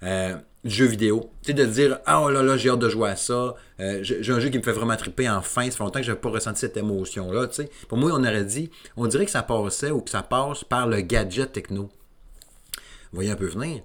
[0.03, 1.33] euh, du jeu vidéo.
[1.41, 3.99] Tu sais, de dire, ah oh là là, j'ai hâte de jouer à ça, euh,
[4.03, 6.21] j'ai un jeu qui me fait vraiment triper enfin, ça fait longtemps que je n'avais
[6.21, 7.47] pas ressenti cette émotion-là.
[7.47, 7.69] Tu sais.
[7.89, 10.87] Pour moi, on aurait dit, on dirait que ça passait ou que ça passe par
[10.87, 11.83] le gadget techno.
[11.83, 11.89] Vous
[13.11, 13.81] voyez un peu venir.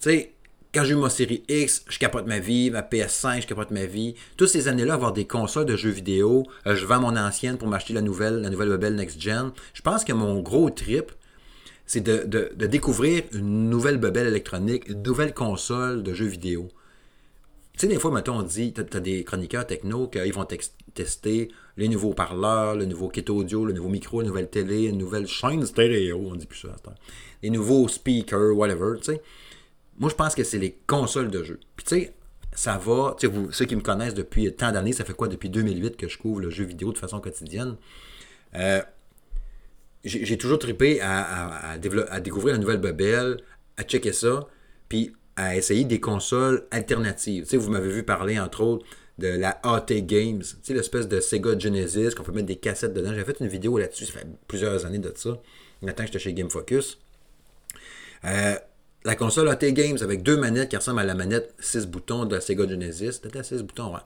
[0.00, 0.32] Tu sais,
[0.74, 3.84] quand j'ai eu ma série X, je capote ma vie, ma PS5, je capote ma
[3.84, 4.14] vie.
[4.36, 7.68] Toutes ces années-là, avoir des consoles de jeux vidéo, euh, je vends mon ancienne pour
[7.68, 9.52] m'acheter la nouvelle, la nouvelle belle Next Gen.
[9.74, 11.12] Je pense que mon gros trip,
[11.84, 16.68] c'est de, découvrir une nouvelle bebelle électronique, une nouvelle console de jeux vidéo.
[17.74, 20.46] Tu sais, des fois, maintenant, on dit, tu as, des chroniqueurs techno qu'ils vont
[20.94, 24.98] tester les nouveaux parleurs, le nouveau kit audio, le nouveau micro, la nouvelle télé, une
[24.98, 26.76] nouvelle chaîne stéréo, on dit plus ça.
[27.42, 29.22] Les nouveaux speakers, whatever, tu sais.
[29.98, 31.60] Moi, je pense que c'est les consoles de jeu.
[31.76, 32.14] Puis, tu sais,
[32.54, 35.28] ça va, tu sais, vous, ceux qui me connaissent depuis tant d'années, ça fait quoi,
[35.28, 37.76] depuis 2008 que je couvre le jeu vidéo de façon quotidienne?
[38.54, 38.82] Euh,
[40.04, 43.36] j'ai toujours trippé à, à, découvrir la nouvelle bebelle,
[43.76, 44.48] à checker ça,
[44.88, 47.44] puis à essayer des consoles alternatives.
[47.44, 48.84] Tu sais, vous m'avez vu parler, entre autres,
[49.18, 52.94] de la AT Games, tu sais, l'espèce de Sega Genesis, qu'on peut mettre des cassettes
[52.94, 53.14] dedans.
[53.14, 55.40] J'ai fait une vidéo là-dessus, ça fait plusieurs années de ça.
[55.82, 56.98] Maintenant, j'étais chez Game Focus.
[58.24, 58.56] Euh,
[59.04, 62.34] la console AT Games avec deux manettes qui ressemblent à la manette 6 boutons de
[62.34, 63.20] la Sega Genesis.
[63.22, 64.00] C'était 6 boutons, ouais.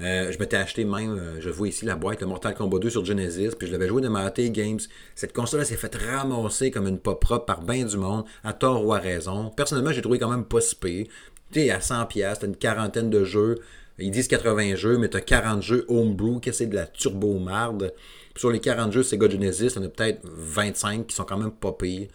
[0.00, 2.90] Euh, je m'étais acheté même, euh, je vois ici la boîte, le Mortal Kombat 2
[2.90, 4.80] sur Genesis, puis je l'avais joué de ma AT Games.
[5.14, 8.84] Cette console-là s'est faite ramasser comme une pop propre par bien du monde, à tort
[8.84, 9.50] ou à raison.
[9.50, 11.06] Personnellement, j'ai trouvé quand même pas si Tu
[11.52, 13.58] sais, à 100$, t'as une quarantaine de jeux.
[13.98, 17.92] Ils disent 80 jeux, mais t'as 40 jeux homebrew, que c'est de la turbo-marde.
[18.34, 21.72] sur les 40 jeux Sega Genesis, on a peut-être 25 qui sont quand même pas
[21.72, 22.08] pires.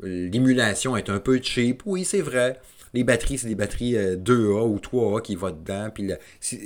[0.00, 2.60] L'émulation est un peu cheap, oui, c'est vrai.
[2.94, 5.88] Les batteries, c'est des batteries 2A euh, ou 3A qui vont dedans.
[5.92, 6.10] Puis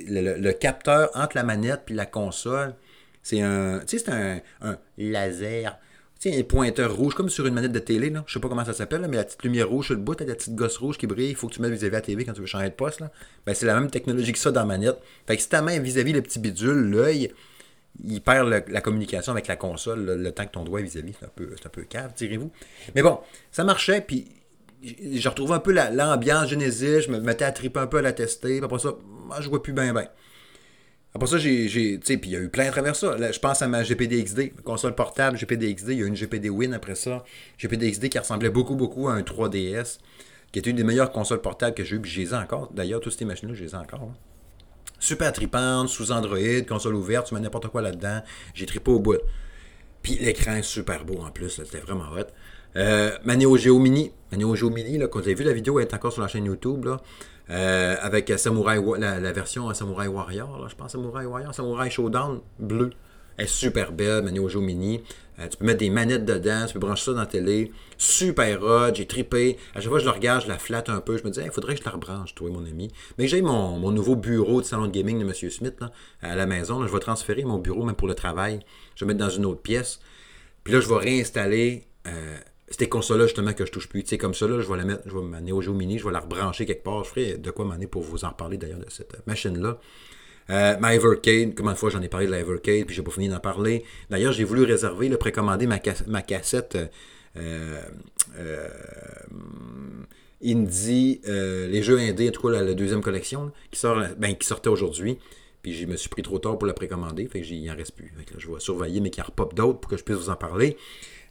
[0.09, 2.75] le, capteur entre la manette et la console,
[3.23, 4.41] c'est un, c'est un,
[4.99, 5.79] laser.
[6.25, 8.25] Un pointeur rouge, comme sur une manette de télé, là.
[8.27, 10.35] Je sais pas comment ça s'appelle, mais la petite lumière rouge sur le bout, la
[10.35, 12.41] petite gosse rouge qui brille, il faut que tu mettes vis-à-vis la télé quand tu
[12.41, 13.01] veux changer de poste.
[13.45, 14.99] Ben, c'est la même technologie que ça dans la manette.
[15.29, 17.33] Fait que si ta main vis-à-vis le petit bidule, l'œil,
[18.05, 21.15] il perd la communication avec la console le, temps que ton doigt vis-à-vis.
[21.19, 22.51] C'est un peu, peu cave, direz-vous.
[22.95, 24.27] Mais bon, ça marchait, puis
[24.83, 28.13] je retrouvais un peu l'ambiance Genesis, je me mettais à triper un peu à la
[28.13, 30.09] tester, puis après ça, moi, je vois plus bien bien.
[31.15, 33.17] Après ça, j'ai, tu sais, puis il y a eu plein à travers ça.
[33.33, 36.17] je pense à ma GPD XD, console portable GPD XD, il y a eu une
[36.17, 37.25] GPD Win après ça.
[37.57, 39.99] GPD XD qui ressemblait beaucoup, beaucoup à un 3DS,
[40.53, 42.71] qui était une des meilleures consoles portables que j'ai eues, puis je les ai encore.
[42.75, 44.13] D'ailleurs, toutes ces machines-là, je les ai encore.
[44.99, 48.23] Super tripante, sous Android, console ouverte, tu mets n'importe quoi là-dedans.
[48.55, 49.21] J'ai tripé au bout.
[50.03, 52.27] Puis l'écran est super beau en plus, c'était vraiment hot.
[52.77, 53.11] Euh,
[53.57, 56.13] Geo Mini, ma Geo Mini, là, quand vous avez vu la vidéo, elle est encore
[56.13, 57.01] sur la chaîne YouTube, là,
[57.51, 62.91] euh, avec Samurai, la, version Samurai Warrior, là, je pense Samurai Warrior, Samurai Showdown bleu.
[63.37, 65.03] Elle est super belle, ma Neo Geo Mini.
[65.39, 67.73] Euh, tu peux mettre des manettes dedans, tu peux brancher ça dans la télé.
[67.99, 69.59] Super hot, j'ai trippé.
[69.75, 71.17] À chaque fois je le regarde, je la flatte un peu.
[71.17, 72.91] Je me dis, il faudrait que je la rebranche, toi, mon ami.
[73.19, 75.51] Mais j'ai mon, nouveau bureau de salon de gaming de M.
[75.51, 75.79] Smith
[76.23, 76.87] à la maison.
[76.87, 78.61] je vais transférer mon bureau, même pour le travail.
[78.95, 80.01] Je vais mettre dans une autre pièce.
[80.65, 81.87] Puis là, je vais réinstaller
[82.69, 84.03] c'était consoles-là, justement, que je touche plus.
[84.03, 85.99] Tu sais, comme ça, là, je vais la mettre, je vais ma Neo Geo Mini,
[85.99, 87.05] je vais la rebrancher quelque part.
[87.05, 89.79] Je ferai de quoi m'amener pour vous en parler, d'ailleurs, de cette machine-là.
[90.51, 93.11] Euh, ma Evercade, combien de fois j'en ai parlé de la Evercade, puis j'ai pas
[93.11, 93.85] fini d'en parler.
[94.11, 96.79] D'ailleurs, j'ai voulu réserver, le précommander ma, cassette
[97.37, 97.81] euh,
[98.39, 98.69] euh,
[100.45, 104.69] Indie, les jeux indés, en tout cas la, deuxième collection, qui, sort, ben, qui sortait
[104.69, 105.19] aujourd'hui.
[105.63, 107.97] Puis je me suis pris trop tard pour la précommander, fait que j'y en reste
[107.97, 108.13] plus.
[108.39, 110.77] je vais surveiller, mais qu'il en repop d'autres pour que je puisse vous en parler.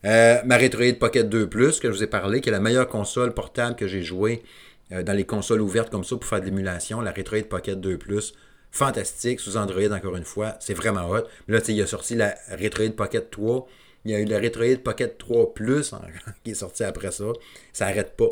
[0.03, 3.33] Ma Retroid Pocket 2 Plus, que je vous ai parlé, qui est la meilleure console
[3.33, 4.43] portable que j'ai jouée
[4.91, 6.99] dans les consoles ouvertes comme ça pour faire de l'émulation.
[6.99, 8.33] La Retroid Pocket 2 Plus,
[8.75, 11.23] fantastique, sous Android encore une fois, c'est vraiment hot.
[11.47, 13.67] Mais là, il a sorti la Retroid Pocket 3.
[14.03, 15.93] Il y a eu la Retroid Pocket 3 Plus
[16.43, 17.25] qui est sorti après ça.
[17.71, 18.29] Ça n'arrête pas.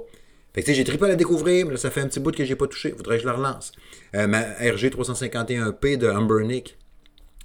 [0.53, 2.45] Fait que j'ai trippé à la découvrir, mais là, ça fait un petit bout que
[2.45, 2.91] j'ai pas touché.
[2.91, 3.71] Faudrait que je la relance.
[4.15, 6.77] Euh, ma RG 351P de Humbernick,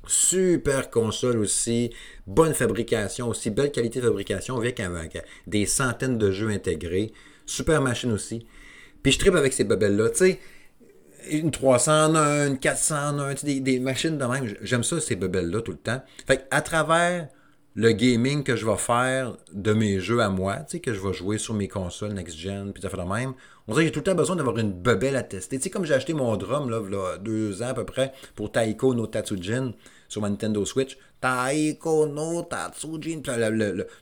[0.09, 1.91] Super console aussi,
[2.27, 4.81] bonne fabrication aussi, belle qualité de fabrication avec,
[5.47, 7.13] des centaines de jeux intégrés.
[7.45, 8.47] Super machine aussi.
[9.03, 10.41] Puis je tripe avec ces babelles-là, tu sais,
[11.31, 14.55] une 301, une 401, des, des machines de même.
[14.63, 16.03] J'aime ça, ces babelles-là, tout le temps.
[16.27, 17.29] Fait à travers
[17.75, 21.01] le gaming que je vais faire de mes jeux à moi, tu sais, que je
[21.01, 23.35] vais jouer sur mes consoles next-gen, puis ça fait de même,
[23.69, 25.59] on dirait que j'ai tout le temps besoin d'avoir une bebelle à tester.
[25.59, 28.95] Tu sais, comme j'ai acheté mon drum, là, deux ans à peu près, pour Taiko
[28.95, 29.75] no Tatsujin,
[30.09, 30.99] sur ma Nintendo Switch.
[31.21, 33.21] Taiko no Tatsujin.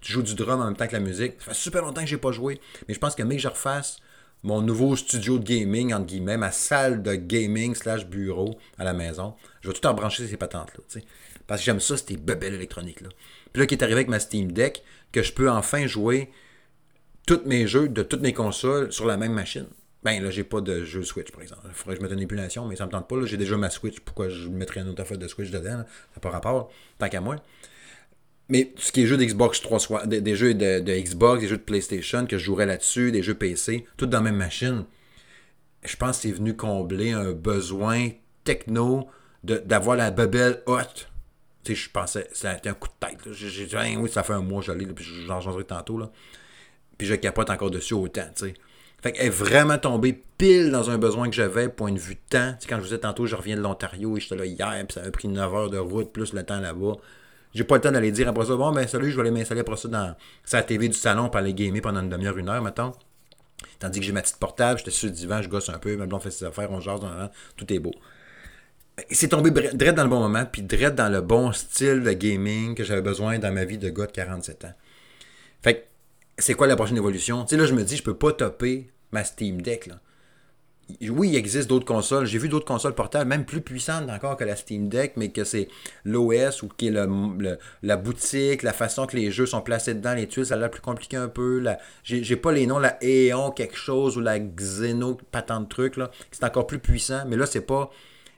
[0.00, 1.34] tu joues du drum en même temps que la musique.
[1.40, 2.60] Ça fait super longtemps que j'ai pas joué.
[2.88, 3.98] Mais je pense que mais que je refasse
[4.42, 8.92] mon nouveau studio de gaming, entre guillemets, ma salle de gaming slash bureau à la
[8.92, 11.00] maison, je vais tout en brancher ces patentes-là.
[11.46, 13.08] Parce que j'aime ça, ces bebelles électroniques-là.
[13.52, 16.30] Puis là, qui est arrivé avec ma Steam Deck, que je peux enfin jouer
[17.26, 19.66] tous mes jeux de toutes mes consoles sur la même machine.
[20.04, 21.62] Ben là, j'ai pas de jeu Switch, par exemple.
[21.66, 23.16] Il faudrait que je mette une épulation, mais ça me tente pas.
[23.24, 23.98] J'ai déjà ma Switch.
[24.00, 25.78] Pourquoi je mettrais une autre affaire de Switch dedans?
[25.78, 27.36] Ça n'a pas rapport, tant qu'à moi.
[28.48, 31.62] Mais ce qui est jeux d'Xbox 3, des, des jeux de, Xbox, des jeux de
[31.62, 34.84] PlayStation, que je jouerais là-dessus, des jeux PC, tout dans la même machine.
[35.84, 38.10] je pense que c'est venu combler un besoin
[38.44, 39.08] techno
[39.42, 41.08] d'avoir la bebelle haute.
[41.64, 43.32] Tu sais, je pensais, c'était un coup de tête.
[43.32, 45.98] J'ai dit, oui, ça fait un mois, j'allais, puis j'en changerai tantôt.
[45.98, 46.10] Là.
[46.96, 48.54] Puis je capote encore dessus autant, tu sais.
[49.02, 52.54] Fait qu'elle est vraiment tombée pile dans un besoin que j'avais, point de vue temps.
[52.54, 54.84] Tu sais, quand je vous disais tantôt, je reviens de l'Ontario et j'étais là hier,
[54.86, 56.94] puis ça avait pris 9 heures de route, plus le temps là-bas.
[57.56, 59.62] J'ai pas le temps d'aller dire après ça, bon, ben salut, je vais aller m'installer
[59.62, 60.14] après ça dans
[60.44, 62.92] sa TV du salon pour aller gamer pendant une demi-heure, une heure, mettons.
[63.78, 66.04] Tandis que j'ai ma petite portable, j'étais sur le divan, je gosse un peu, ma
[66.04, 67.00] blonde fait ses affaires, on jase,
[67.56, 67.94] tout est beau.
[69.10, 72.74] C'est tombé direct dans le bon moment, puis direct dans le bon style de gaming
[72.74, 74.74] que j'avais besoin dans ma vie de gars de 47 ans.
[75.62, 75.80] Fait que,
[76.36, 77.42] c'est quoi la prochaine évolution?
[77.44, 79.94] Tu sais, là, je me dis, je peux pas topper ma Steam Deck, là
[81.10, 82.26] oui, il existe d'autres consoles.
[82.26, 85.44] J'ai vu d'autres consoles portables, même plus puissantes encore que la Steam Deck, mais que
[85.44, 85.68] c'est
[86.04, 87.06] l'OS ou qui est
[87.82, 90.70] la boutique, la façon que les jeux sont placés dedans, les tuiles, ça a l'air
[90.70, 91.62] plus compliqué un peu.
[92.04, 95.96] J'ai pas les noms, la Aeon quelque chose ou la Xeno patente de trucs.
[96.30, 97.90] C'est encore plus puissant, mais là, c'est pas.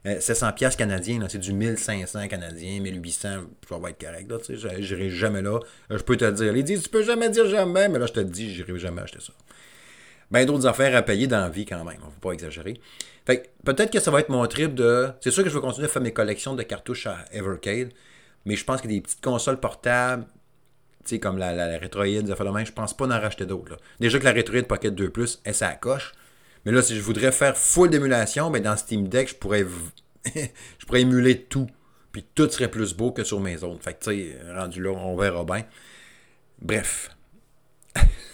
[0.07, 3.29] Euh, 700$ canadiens, c'est du 1500 canadiens, 1800,
[3.69, 4.31] ça va être correct.
[4.31, 4.39] Là,
[4.79, 5.59] j'irai jamais là.
[5.91, 6.57] Euh, je peux te le dire.
[6.57, 9.19] Il tu peux jamais dire jamais, mais là, je te le dis, j'irai jamais acheter
[9.21, 9.33] ça
[10.31, 11.99] ben d'autres affaires à payer dans la vie quand même.
[12.03, 12.81] On ne faut pas exagérer.
[13.27, 15.11] Fait peut-être que ça va être mon trip de.
[15.21, 17.91] C'est sûr que je vais continuer à faire mes collections de cartouches à Evercade,
[18.45, 20.27] mais je pense que des petites consoles portables,
[21.05, 23.21] tu sais, comme la, la, la Retroid, des affaires de même, je pense pas en
[23.21, 23.77] racheter d'autres.
[24.01, 26.13] Déjà que la Retroid Pocket 2 Plus, elle, ça coche.
[26.65, 29.65] Mais là, si je voudrais faire full d'émulation, ben dans Steam Deck, je pourrais,
[30.35, 31.69] je pourrais émuler tout.
[32.13, 33.83] Puis tout serait plus beau que sur mes autres.
[33.83, 35.65] Fait que, tu sais, rendu là, on verra bien.
[36.61, 37.11] Bref,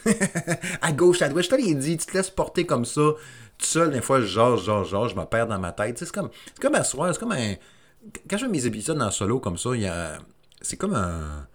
[0.83, 1.45] à gauche, à droite.
[1.45, 3.03] Je t'avais dit, tu te laisses porter comme ça,
[3.59, 5.99] tout seul, des fois, genre, genre, genre, je me perds dans ma tête.
[5.99, 7.55] C'est comme, comme à soir, c'est comme un.
[8.29, 10.19] Quand je fais mes épisodes en solo comme ça, il y a.
[10.61, 11.47] C'est comme un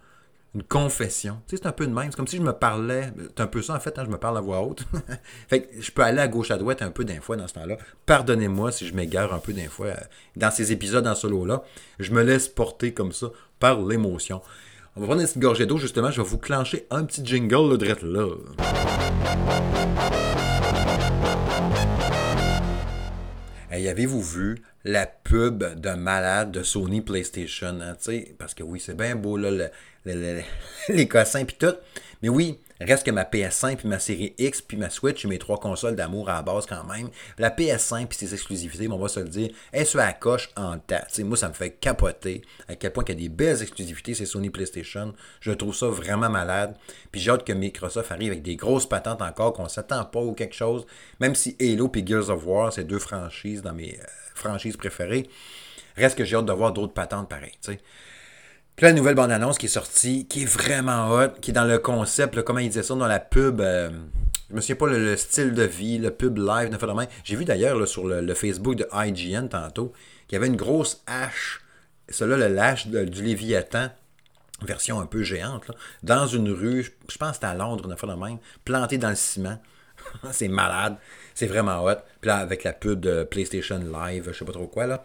[0.54, 1.40] une confession.
[1.46, 2.10] Tu sais, c'est un peu de même.
[2.10, 3.12] C'est comme si je me parlais.
[3.18, 4.84] C'est un peu ça, en fait, hein, je me parle à voix haute.
[5.48, 7.54] fait que je peux aller à gauche, à droite un peu d'un fois dans ce
[7.54, 7.76] temps-là.
[8.06, 9.92] Pardonnez-moi si je m'égare un peu d'un fois
[10.36, 11.62] dans ces épisodes en solo-là.
[11.98, 13.28] Je me laisse porter comme ça
[13.60, 14.42] par l'émotion.
[15.00, 16.10] On va prendre une petite gorgée d'eau, justement.
[16.10, 18.28] Je vais vous clencher un petit jingle, le drette là.
[23.70, 27.78] Hey, avez-vous vu la pub de malade de Sony PlayStation?
[27.80, 27.96] Hein,
[28.36, 29.70] parce que oui, c'est bien beau, là,
[30.04, 31.76] les cossins puis tout.
[32.20, 35.38] Mais oui, Reste que ma PS5 puis ma série X puis ma Switch et mes
[35.38, 37.10] trois consoles d'amour à la base quand même.
[37.36, 40.78] La PS5 puis ses exclusivités, on va se le dire, est sur la coche en
[40.78, 41.18] tête.
[41.20, 44.24] moi, ça me fait capoter à quel point il y a des belles exclusivités, c'est
[44.24, 45.12] Sony PlayStation.
[45.40, 46.74] Je trouve ça vraiment malade.
[47.12, 50.32] Puis j'ai hâte que Microsoft arrive avec des grosses patentes encore, qu'on s'attend pas ou
[50.32, 50.86] quelque chose.
[51.20, 55.28] Même si Halo et Gears of War, c'est deux franchises dans mes euh, franchises préférées.
[55.96, 57.58] Reste que j'ai hâte de voir d'autres patentes pareilles.
[58.80, 61.78] Sais la nouvelle bande-annonce qui est sortie, qui est vraiment hot, qui est dans le
[61.78, 63.60] concept, comment il disait ça, dans la pub.
[63.60, 63.90] Euh,
[64.48, 66.76] je me souviens pas le, style de vie, le pub live,
[67.22, 69.92] J'ai vu d'ailleurs sur le, Facebook de IGN tantôt
[70.26, 71.60] qu'il y avait une grosse hache,
[72.08, 73.90] cela le lâche du Léviathan,
[74.62, 75.70] version un peu géante,
[76.02, 79.10] dans une rue, je pense que c'était à Londres, une fois de même, planté dans
[79.10, 79.60] le ciment.
[80.32, 80.96] c'est malade,
[81.34, 81.96] c'est vraiment hot.
[82.20, 85.04] Puis là, avec la pub de PlayStation Live, je sais pas trop quoi, là.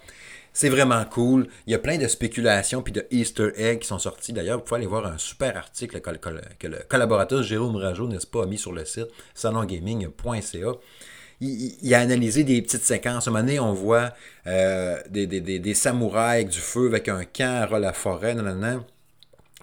[0.56, 1.48] C'est vraiment cool.
[1.68, 4.32] Il y a plein de spéculations puis de Easter eggs qui sont sortis.
[4.32, 8.44] D'ailleurs, vous pouvez aller voir un super article que, le collaborateur Jérôme Rajo, n'est-ce pas,
[8.44, 10.72] a mis sur le site salongaming.ca.
[11.42, 13.28] Il, a analysé des petites séquences.
[13.28, 14.14] À un moment donné, on voit
[14.48, 18.34] euh, des, samouraïs du feu, avec un camp à la forêt.
[18.34, 18.82] Nan,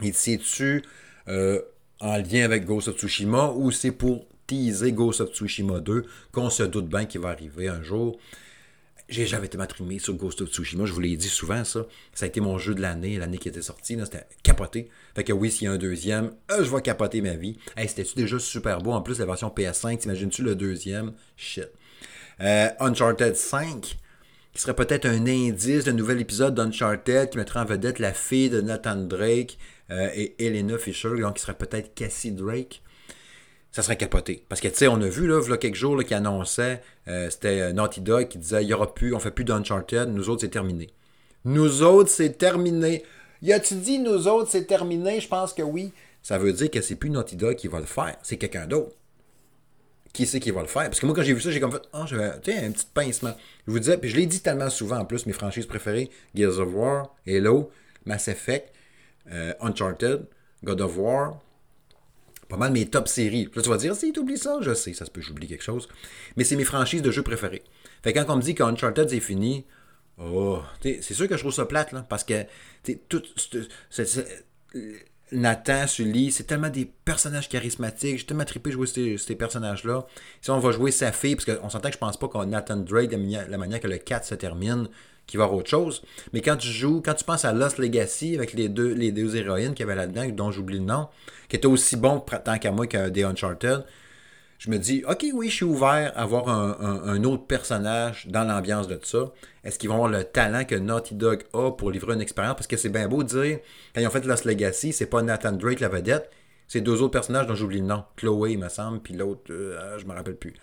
[0.02, 0.82] Il tu
[1.28, 1.62] euh,
[2.00, 6.50] en lien avec Ghost of Tsushima ou c'est pour teaser Ghost of Tsushima 2 qu'on
[6.50, 8.18] se doute bien qu'il va arriver un jour.
[9.12, 11.84] J'ai jamais été trimé sur Ghost of Tsushima, je vous l'ai dit souvent, ça.
[12.14, 14.88] Ça a été mon jeu de l'année, l'année qui était sortie, c'était capoté.
[15.14, 17.58] Fait que oui, s'il y a un deuxième, euh, je vais capoter ma vie.
[17.76, 18.92] C'était-tu déjà super beau?
[18.92, 21.12] En plus, la version PS5, t'imagines-tu le deuxième?
[21.36, 21.68] Shit.
[22.40, 23.98] Euh, Uncharted 5,
[24.54, 28.48] qui serait peut-être un indice d'un nouvel épisode d'Uncharted qui mettrait en vedette la fille
[28.48, 29.58] de Nathan Drake
[29.90, 32.81] euh, et Elena Fisher, donc qui serait peut-être Cassie Drake
[33.72, 34.44] ça serait capoté.
[34.48, 36.82] Parce que, tu sais, on a vu, là, il y a quelques jours, qui annonçait,
[37.08, 40.08] euh, c'était euh, Naughty Dog qui disait, il y aura plus, on fait plus d'Uncharted,
[40.10, 40.90] nous autres, c'est terminé.
[41.46, 43.02] Nous autres, c'est terminé.
[43.40, 45.20] Y a-tu dit, nous autres, c'est terminé?
[45.20, 45.92] Je pense que oui.
[46.22, 48.94] Ça veut dire que c'est plus Naughty Dog qui va le faire, c'est quelqu'un d'autre.
[50.12, 50.84] Qui c'est qui va le faire?
[50.84, 52.16] Parce que moi, quand j'ai vu ça, j'ai comme fait, oh, tu
[52.52, 53.34] sais, un petit pincement.
[53.66, 56.58] Je vous disais, puis je l'ai dit tellement souvent en plus, mes franchises préférées, Gears
[56.58, 57.70] of War, Halo,
[58.04, 58.74] Mass Effect,
[59.30, 60.26] euh, Uncharted,
[60.62, 61.40] God of War,
[62.48, 63.48] pas mal mes top séries.
[63.54, 65.64] Là, tu vas dire, si tu oublies ça, je sais, ça se peut, j'oublie quelque
[65.64, 65.88] chose.
[66.36, 67.62] Mais c'est mes franchises de jeux préférées.
[68.02, 69.64] Fait que quand on me dit qu'Uncharted c'est fini,
[70.18, 72.44] oh, c'est sûr que je trouve ça plate, là, parce que
[73.08, 73.22] tout,
[75.32, 78.18] Nathan, Sully, c'est tellement des personnages charismatiques.
[78.18, 80.06] J'ai tellement trippé jouer ces, personnages-là.
[80.42, 82.76] Si on va jouer sa fille, parce qu'on s'entend que je pense pas qu'on Nathan
[82.76, 84.88] Drake, la manière, que le 4 se termine,
[85.26, 86.02] qu'il va avoir autre chose.
[86.32, 89.36] Mais quand tu joues, quand tu penses à Lost Legacy avec les deux, les deux
[89.36, 91.08] héroïnes qu'il y avait là-dedans, dont j'oublie le nom,
[91.48, 93.84] qui était aussi bon tant qu'à moi que des Uncharted,
[94.58, 98.86] je me dis, OK, oui, je suis ouvert à voir un, autre personnage dans l'ambiance
[98.86, 99.32] de ça.
[99.64, 102.54] Est-ce qu'ils vont avoir le talent que Naughty Dog a pour livrer une expérience?
[102.54, 103.58] Parce que c'est bien beau de dire,
[103.92, 106.30] quand ils ont fait Lost Legacy, c'est pas Nathan Drake la vedette,
[106.68, 108.04] c'est deux autres personnages dont j'oublie le nom.
[108.16, 110.54] Chloé, il me semble, puis l'autre, euh, je me rappelle plus.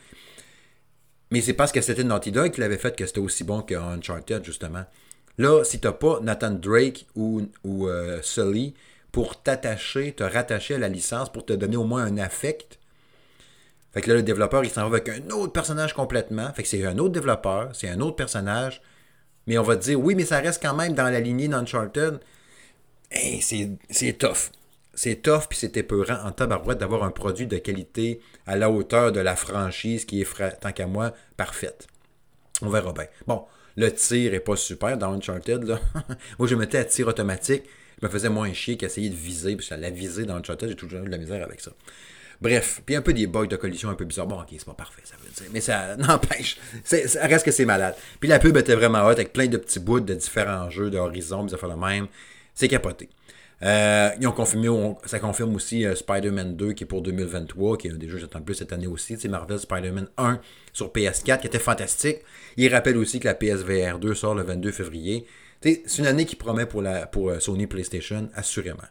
[1.32, 3.76] Mais c'est parce que c'était Naughty Dog qui l'avait fait que c'était aussi bon que
[3.76, 4.86] Uncharted, justement.
[5.38, 8.74] Là, si t'as pas Nathan Drake ou, ou euh, Sully
[9.12, 12.80] pour t'attacher, te rattacher à la licence, pour te donner au moins un affect,
[13.92, 16.52] fait que là, le développeur, il s'en va avec un autre personnage complètement.
[16.54, 18.82] Fait que c'est un autre développeur, c'est un autre personnage.
[19.48, 22.20] Mais on va te dire, oui, mais ça reste quand même dans la lignée d'Uncharted.
[23.12, 24.52] Hey, c'est tough.
[25.02, 29.14] C'est tough, puis c'est épeurant en tabarouette d'avoir un produit de qualité à la hauteur
[29.14, 31.88] de la franchise qui est, tant qu'à moi, parfaite.
[32.62, 33.06] On verra bien.
[33.26, 33.46] Bon,
[33.78, 35.64] le tir est pas super dans Uncharted.
[35.64, 35.80] Là.
[36.38, 37.64] moi, je mettais à tir automatique.
[38.02, 39.56] Je me faisais moins chier qu'essayer de viser.
[39.56, 41.72] Puis la viser dans Uncharted, j'ai toujours eu de la misère avec ça.
[42.42, 44.28] Bref, puis un peu des bugs de collision un peu bizarres.
[44.28, 45.50] Bon, ok, c'est pas parfait, ça veut dire.
[45.54, 46.58] Mais ça n'empêche.
[46.84, 47.96] Ça reste que c'est malade.
[48.20, 51.48] Puis la pub était vraiment hot avec plein de petits bouts de différents jeux, d'horizons,
[51.48, 52.08] ça fait le même.
[52.54, 53.08] C'est capoté.
[53.62, 54.70] Euh, ils ont confirmé,
[55.06, 58.16] ça confirme aussi euh, Spider-Man 2 qui est pour 2023, qui est un des jeux
[58.16, 59.18] que j'attends plus cette année aussi.
[59.20, 60.40] C'est Marvel Spider-Man 1
[60.72, 62.20] sur PS4 qui était fantastique.
[62.56, 65.26] Il rappelle aussi que la PSVR 2 sort le 22 février.
[65.62, 68.84] C'est une année qui promet pour, la, pour euh, Sony PlayStation, assurément.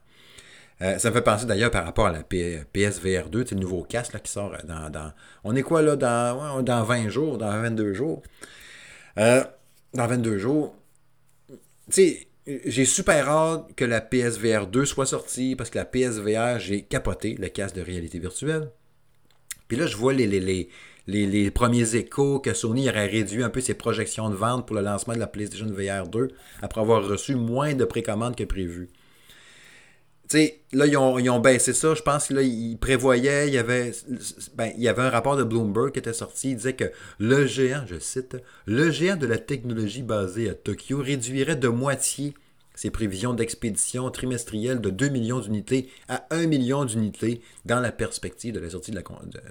[0.81, 4.21] Ça me fait penser d'ailleurs par rapport à la PSVR 2, le nouveau casque là,
[4.21, 8.23] qui sort dans, On est quoi là dans, dans 20 jours, dans 22 jours?
[9.17, 9.49] Dans
[9.95, 10.77] 22 jours.
[11.91, 12.28] Tu
[12.65, 17.37] j'ai super hâte que la PSVR 2 soit sortie parce que la PSVR, j'ai capoté
[17.39, 18.71] le casque de réalité virtuelle.
[19.67, 20.69] Puis là, je vois les, les,
[21.07, 24.83] les, premiers échos que Sony aurait réduit un peu ses projections de vente pour le
[24.83, 26.29] lancement de la PlayStation VR 2
[26.63, 28.89] après avoir reçu moins de précommandes que prévu
[30.29, 31.95] sais, là, ils ont, baissé ça.
[31.95, 33.93] Je pense qu'ils prévoyaient, il y, avait,
[34.55, 36.51] ben, il y avait un rapport de Bloomberg qui était sorti.
[36.51, 38.37] Il disait que le géant, je cite,
[38.67, 42.35] le géant de la technologie basée à Tokyo réduirait de moitié
[42.75, 48.55] ses prévisions d'expédition trimestrielle de 2 millions d'unités à 1 million d'unités dans la perspective
[48.55, 49.03] de la sortie de la,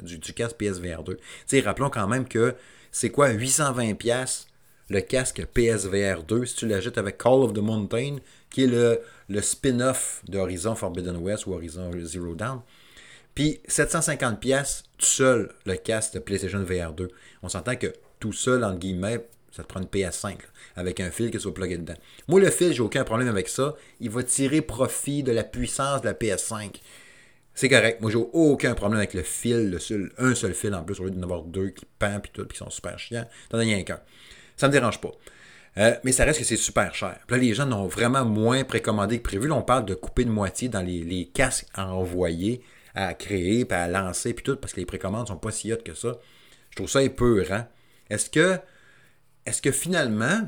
[0.02, 1.18] du, du, casque PSVR 2.
[1.46, 2.56] sais, rappelons quand même que
[2.90, 4.47] c'est quoi 820$
[4.90, 8.18] le casque PSVR 2 si tu l'achètes avec Call of the Mountain,
[8.50, 12.62] qui est le, spin-off de Horizon Forbidden West ou Horizon Zero Dawn.
[13.36, 17.10] Puis 750 pièces tout seul le casque de PlayStation VR 2.
[17.44, 20.38] On s'entend que tout seul, entre guillemets, ça te prend une PS5
[20.76, 21.96] avec un fil qui soit plugué dedans.
[22.28, 23.76] Moi, le fil, j'ai aucun problème avec ça.
[24.00, 26.82] Il va tirer profit de la puissance de la PS5.
[27.54, 28.02] C'est correct.
[28.02, 31.12] Moi, j'ai aucun problème avec le fil, seul, un seul fil en plus, au lieu
[31.12, 33.28] d'en avoir deux qui pendent et tout, puis qui sont super chiants.
[33.50, 34.00] T'en as rien qu'un.
[34.58, 35.12] Ça me dérange pas.
[35.78, 37.20] Euh, mais ça reste que c'est super cher.
[37.30, 39.48] là, les gens n'ont vraiment moins précommandé que prévu.
[39.48, 42.62] Là, on parle de couper de moitié dans les, casques à envoyer,
[42.96, 45.84] à créer, puis à lancer, puis tout, parce que les précommandes sont pas si hautes
[45.84, 46.18] que ça.
[46.72, 47.66] Je trouve ça épeurant.
[48.10, 48.58] Est-ce que,
[49.46, 50.42] est-ce que finalement,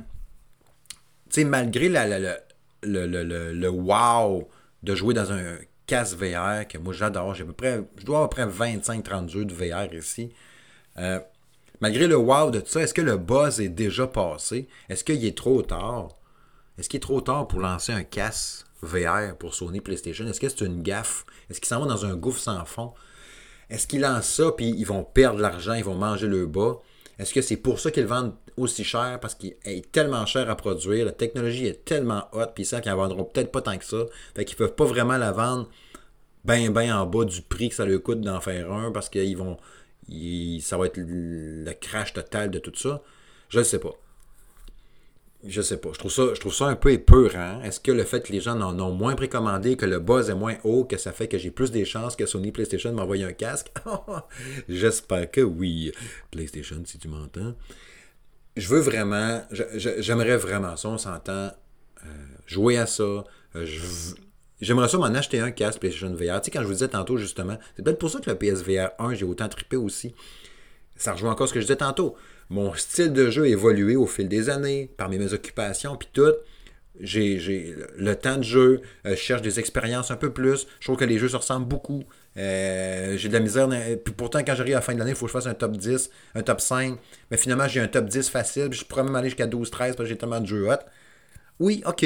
[1.30, 2.36] tu sais, malgré la, le,
[2.82, 4.50] le, le, wow
[4.82, 8.24] de jouer dans un casque VR, que moi j'adore, j'ai à peu près, je dois
[8.24, 10.34] à peu près 25-30 jeux de VR ici.
[10.98, 11.20] Euh,
[11.82, 14.68] Malgré le wow de tout ça, est-ce que le buzz est déjà passé?
[14.90, 16.10] Est-ce qu'il est trop tard?
[16.78, 20.26] Est-ce qu'il est trop tard pour lancer un casse VR pour Sony PlayStation?
[20.28, 21.26] Est-ce que c'est une gaffe?
[21.50, 22.94] Est-ce qu'ils s'en vont dans un gouffre sans fond?
[23.70, 26.80] Est-ce qu'ils lancent ça puis ils vont perdre l'argent, ils vont manger le bas?
[27.18, 29.20] Est-ce que c'est pour ça qu'ils vendent aussi cher?
[29.22, 32.82] Parce qu'il est tellement cher à produire, la technologie est tellement haute, puis ils savent
[32.82, 34.06] qu'ils ne vendront peut-être pas tant que ça.
[34.36, 35.70] Fait qu'ils ne peuvent pas vraiment la vendre
[36.46, 39.38] bien, bien en bas du prix que ça leur coûte d'en faire un parce qu'ils
[39.38, 39.58] vont
[40.62, 43.02] ça va être le crash total de tout ça.
[43.50, 43.96] Je ne sais pas.
[45.46, 45.90] Je sais pas.
[45.94, 47.62] Je trouve ça, je trouve ça un peu épeurant.
[47.64, 50.36] Est-ce que le fait que les gens en ont moins précommandé, que le buzz est
[50.36, 53.32] moins haut, que ça fait que j'ai plus des chances que Sony PlayStation m'envoie un
[53.32, 53.72] casque?
[54.70, 55.94] J'espère que oui.
[56.30, 57.56] PlayStation, si tu m'entends.
[58.58, 59.42] Je veux vraiment,
[59.76, 61.52] j'aimerais vraiment ça, on s'entend,
[62.04, 62.08] euh,
[62.46, 63.24] jouer à ça.
[63.56, 63.66] Euh,
[64.62, 66.42] J'aimerais ça m'en acheter un casque PlayStation VR.
[66.42, 68.90] Tu sais, quand je vous disais tantôt, justement, c'est peut-être pour ça que le PSVR
[69.00, 70.14] 1, j'ai autant trippé aussi.
[70.96, 72.16] Ça rejoint encore ce que je disais tantôt.
[72.50, 76.34] Mon style de jeu a évolué au fil des années, parmi mes occupations, puis tout.
[77.00, 80.68] J'ai le temps de jeu, euh, je cherche des expériences un peu plus.
[80.82, 82.04] Je trouve que les jeux se ressemblent beaucoup.
[82.36, 83.70] Euh, j'ai de la misère.
[84.04, 85.54] Puis pourtant, quand j'arrive à la fin de l'année, il faut que je fasse un
[85.54, 87.00] top 10, un top 5.
[87.32, 88.74] Mais finalement, j'ai un top 10 facile.
[88.74, 90.80] je pourrais même aller jusqu'à 12-13 parce que j'ai tellement de jeux hot.
[91.60, 92.06] Oui, ok.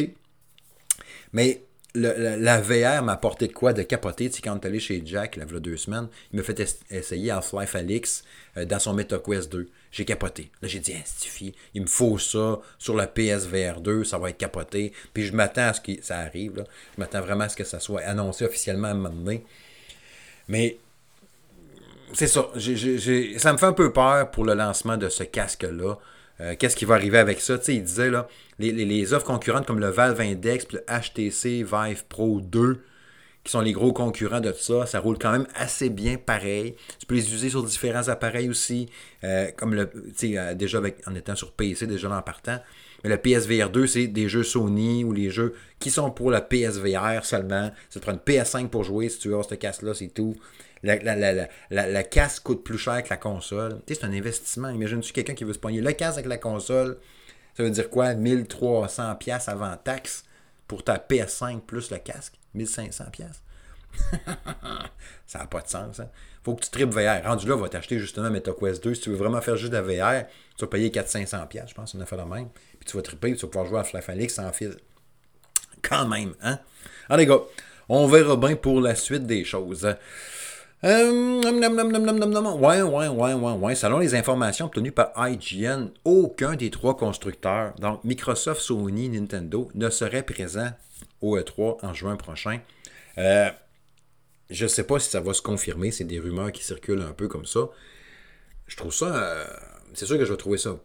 [1.32, 1.64] Mais
[1.96, 4.30] la, VR m'a apporté de quoi de capoter.
[4.30, 6.84] Tu sais, quand est allé chez Jack, il y a deux semaines, il m'a fait
[6.90, 8.24] essayer Half-Life Alix
[8.58, 9.70] euh, dans son MetaQuest 2.
[9.92, 10.50] J'ai capoté.
[10.62, 14.38] Là, j'ai dit, Stifi, il me faut ça sur la PSVR 2, ça va être
[14.38, 14.92] capoté.
[15.14, 16.58] Puis je m'attends à ce que ça arrive.
[16.58, 16.64] Là.
[16.96, 19.44] Je m'attends vraiment à ce que ça soit annoncé officiellement à un moment donné.
[20.48, 20.78] Mais
[22.14, 22.48] c'est ça.
[23.38, 25.98] ça me fait un peu peur pour le lancement de ce casque-là.
[26.42, 27.58] Euh, qu'est-ce qui va arriver avec ça?
[27.68, 28.28] Il disait, là,
[28.60, 32.82] les, offres concurrentes comme le Valve Index, le HTC Vive Pro 2,
[33.44, 36.76] qui sont les gros concurrents de tout ça, ça roule quand même assez bien pareil.
[37.00, 38.90] Tu peux les utiliser sur différents appareils aussi,
[39.24, 39.90] euh, comme le,
[40.24, 42.60] euh, déjà en étant sur PC, déjà en partant.
[43.04, 46.40] Mais le PSVR 2, c'est des jeux Sony ou les jeux qui sont pour la
[46.40, 47.70] PSVR seulement.
[47.90, 50.36] Ça te prend une PS5 pour jouer si tu veux avoir ce casque-là, c'est tout.
[50.84, 53.82] La, la, casque coûte plus cher que la console.
[53.88, 54.70] Tu sais, c'est un investissement.
[54.70, 56.98] Imagine-tu quelqu'un qui veut se pogner le casque avec la console,
[57.56, 58.14] ça veut dire quoi?
[58.14, 60.26] 1300 pièces avant taxe
[60.68, 62.34] pour ta PS5 plus le casque?
[62.54, 63.42] 1500 pièces.
[65.28, 66.00] ça n'a pas de sens.
[66.00, 66.10] Hein?
[66.44, 67.24] faut que tu tripes VR.
[67.24, 68.96] Rendu là, va t'acheter justement MetaQuest 2.
[68.96, 70.26] Si tu veux vraiment faire juste de la VR,
[70.58, 72.50] tu vas payer 400-500 pièces, je pense, on a fait la même.
[72.80, 74.76] Puis tu vas triper, tu vas pouvoir jouer à Flash sans fil.
[75.82, 76.60] Quand même, hein?
[77.10, 77.42] Allez, gars,
[77.90, 79.88] on verra bien pour la suite des choses.
[80.84, 83.76] Euh, ouais, ouais, ouais, ouais, ouais.
[83.76, 89.90] Selon les informations obtenues par IGN, aucun des trois constructeurs, donc Microsoft, Sony, Nintendo, ne
[89.90, 90.72] serait présent
[91.22, 92.60] au E3 en juin prochain.
[93.18, 93.50] Euh,
[94.50, 97.14] je ne sais pas si ça va se confirmer, c'est des rumeurs qui circulent un
[97.14, 97.70] peu comme ça.
[98.68, 99.06] Je trouve ça.
[99.06, 99.46] Euh,
[99.94, 100.78] c'est sûr que je vais trouver ça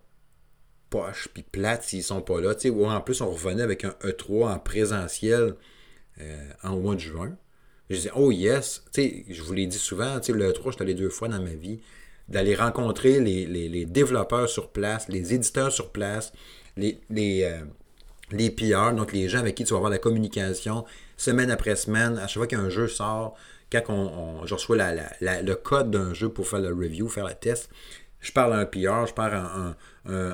[0.90, 2.54] poche puis plate s'ils sont pas là.
[2.70, 5.54] Ou en plus, on revenait avec un E3 en présentiel
[6.62, 7.36] en mois de juin.
[7.90, 10.72] Je disais, oh yes, tu sais, je vous l'ai dit souvent, tu sais, le 3,
[10.72, 11.80] je suis allé deux fois dans ma vie,
[12.28, 16.32] d'aller rencontrer les, développeurs sur place, les éditeurs sur place,
[16.76, 17.64] les, les, euh,
[18.30, 18.50] les
[18.92, 20.84] donc les gens avec qui tu vas avoir la communication,
[21.16, 23.36] semaine après semaine, à chaque fois qu'un jeu sort,
[23.70, 24.76] quand je reçois
[25.20, 27.70] le code d'un jeu pour faire le review, faire le test,
[28.20, 29.76] je parle à un PR, je parle à
[30.06, 30.24] un,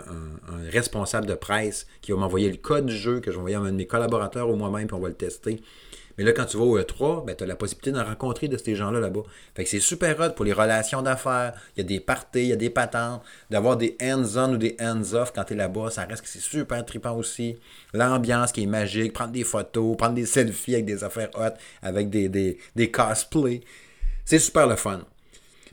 [0.71, 3.61] responsable de presse qui va m'envoyer le code du jeu, que je vais envoyer à
[3.61, 5.61] un de mes collaborateurs ou moi-même, puis on va le tester.
[6.17, 8.57] Mais là, quand tu vas au E3, ben, tu as la possibilité d'en rencontrer de
[8.57, 9.23] ces gens-là là-bas.
[9.55, 11.55] Fait que c'est super hot pour les relations d'affaires.
[11.77, 13.23] Il y a des parties, il y a des patentes.
[13.51, 16.85] D'avoir des hands-on ou des hands-off quand tu es là-bas, ça reste que c'est super
[16.85, 17.57] trippant aussi.
[17.93, 22.11] L'ambiance qui est magique, prendre des photos, prendre des selfies avec des affaires hot, avec
[22.11, 23.63] des, des, des cosplays.
[24.25, 25.01] C'est super le fun.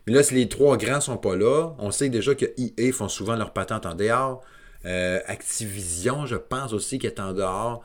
[0.07, 3.07] Mais là, si les trois grands sont pas là, on sait déjà que EA font
[3.07, 4.43] souvent leurs patentes en dehors.
[4.85, 7.83] Euh, Activision, je pense aussi, qui est en dehors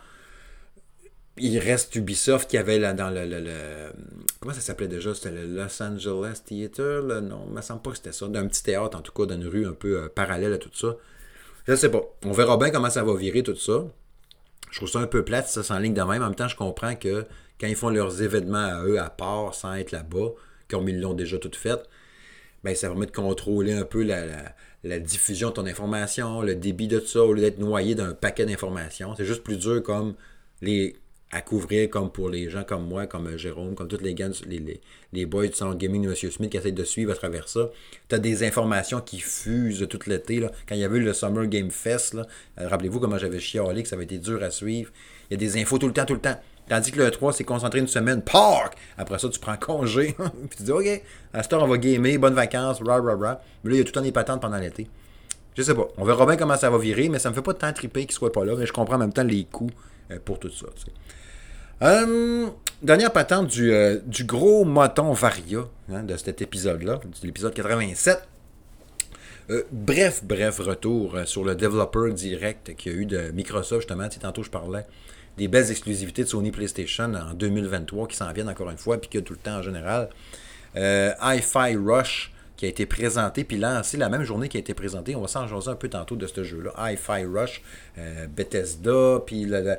[1.38, 3.90] il reste Ubisoft qui avait là dans le,
[4.40, 5.14] comment ça s'appelait déjà?
[5.14, 7.20] C'était le Los Angeles Theater là?
[7.20, 8.26] non il me semble pas que c'était ça.
[8.28, 10.96] D'un petit théâtre en tout cas d'une rue un peu euh, parallèle à tout ça.
[11.66, 12.00] Je sais pas.
[12.24, 13.84] On verra bien comment ça va virer tout ça.
[14.70, 16.22] Je trouve ça un peu plate ça ligne de même.
[16.22, 17.26] En même temps je comprends que
[17.60, 20.30] quand ils font leurs événements à eux à part sans être là-bas
[20.68, 21.78] comme ils l'ont déjà tout fait
[22.64, 24.24] ben ça permet de contrôler un peu la,
[24.82, 28.14] la diffusion de ton information le débit de tout ça au lieu d'être noyé d'un
[28.14, 29.14] paquet d'informations.
[29.16, 30.14] C'est juste plus dur comme
[30.62, 30.96] les
[31.32, 34.28] à couvrir comme pour les gens comme moi, comme euh, Jérôme, comme tous les gars,
[34.46, 34.80] les,
[35.12, 36.14] les, boys du salon gaming de M.
[36.14, 37.70] Smith qui essayent de suivre à travers ça.
[38.08, 40.40] Tu as des informations qui fusent tout l'été.
[40.68, 43.88] Quand il y avait eu le Summer Game Fest, euh, rappelez-vous comment j'avais chialé, que
[43.88, 44.92] ça avait été dur à suivre.
[45.30, 46.38] Il y a des infos tout le temps, tout le temps.
[46.68, 48.76] Tandis que le 3, c'est concentré une semaine, park!
[48.98, 50.16] Après ça, tu prends congé.
[50.48, 51.02] puis tu dis, OK,
[51.32, 53.40] à cette heure, on va gamer, bonnes vacances, rah, rah, rah.
[53.62, 54.88] Mais là, il y a tout le temps des patentes pendant l'été.
[55.56, 55.88] Je sais pas.
[55.96, 58.12] On verra bien comment ça va virer, mais ça me fait pas temps triper qu'il
[58.12, 58.54] soit pas là.
[58.58, 59.70] Mais je comprends en même temps les coûts
[60.24, 60.66] pour tout ça.
[61.82, 62.48] Euh,
[62.82, 68.26] dernière patente du, euh, du gros moton Varia hein, de cet épisode-là, de l'épisode 87.
[69.48, 74.08] Euh, bref, bref retour sur le développeur direct qu'il y a eu de Microsoft, justement.
[74.08, 74.86] Tantôt, je parlais
[75.36, 79.10] des belles exclusivités de Sony PlayStation en 2023 qui s'en viennent encore une fois, puis
[79.10, 80.08] que tout le temps en général.
[80.74, 85.14] Hi-Fi Rush qui a été présenté, puis lancé la même journée qui a été présenté.
[85.14, 86.72] On va s'en un peu tantôt de ce jeu-là.
[86.78, 87.62] Hi-Fi Rush,
[88.34, 89.76] Bethesda, puis le,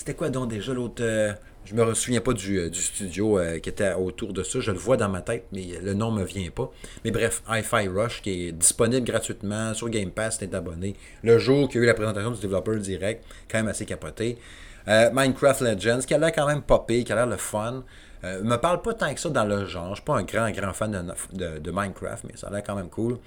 [0.00, 1.02] c'était quoi donc déjà l'autre.
[1.02, 1.34] Euh,
[1.66, 4.58] je me souviens pas du, euh, studio euh, qui était autour de ça.
[4.58, 6.72] Je le vois dans ma tête, mais le nom me vient pas.
[7.04, 10.96] Mais bref, Hi-Fi Rush qui est disponible gratuitement sur Game Pass, t'es abonné.
[11.22, 14.38] Le jour qu'il y a eu la présentation du développeur direct, quand même assez capoté.
[14.86, 17.84] Minecraft Legends, qui a l'air quand même popé, qui a l'air le fun.
[18.22, 19.90] Ne me parle pas tant que ça dans le genre.
[19.90, 22.74] Je suis pas un grand, grand fan de, de Minecraft, mais ça a l'air quand
[22.74, 23.18] même cool.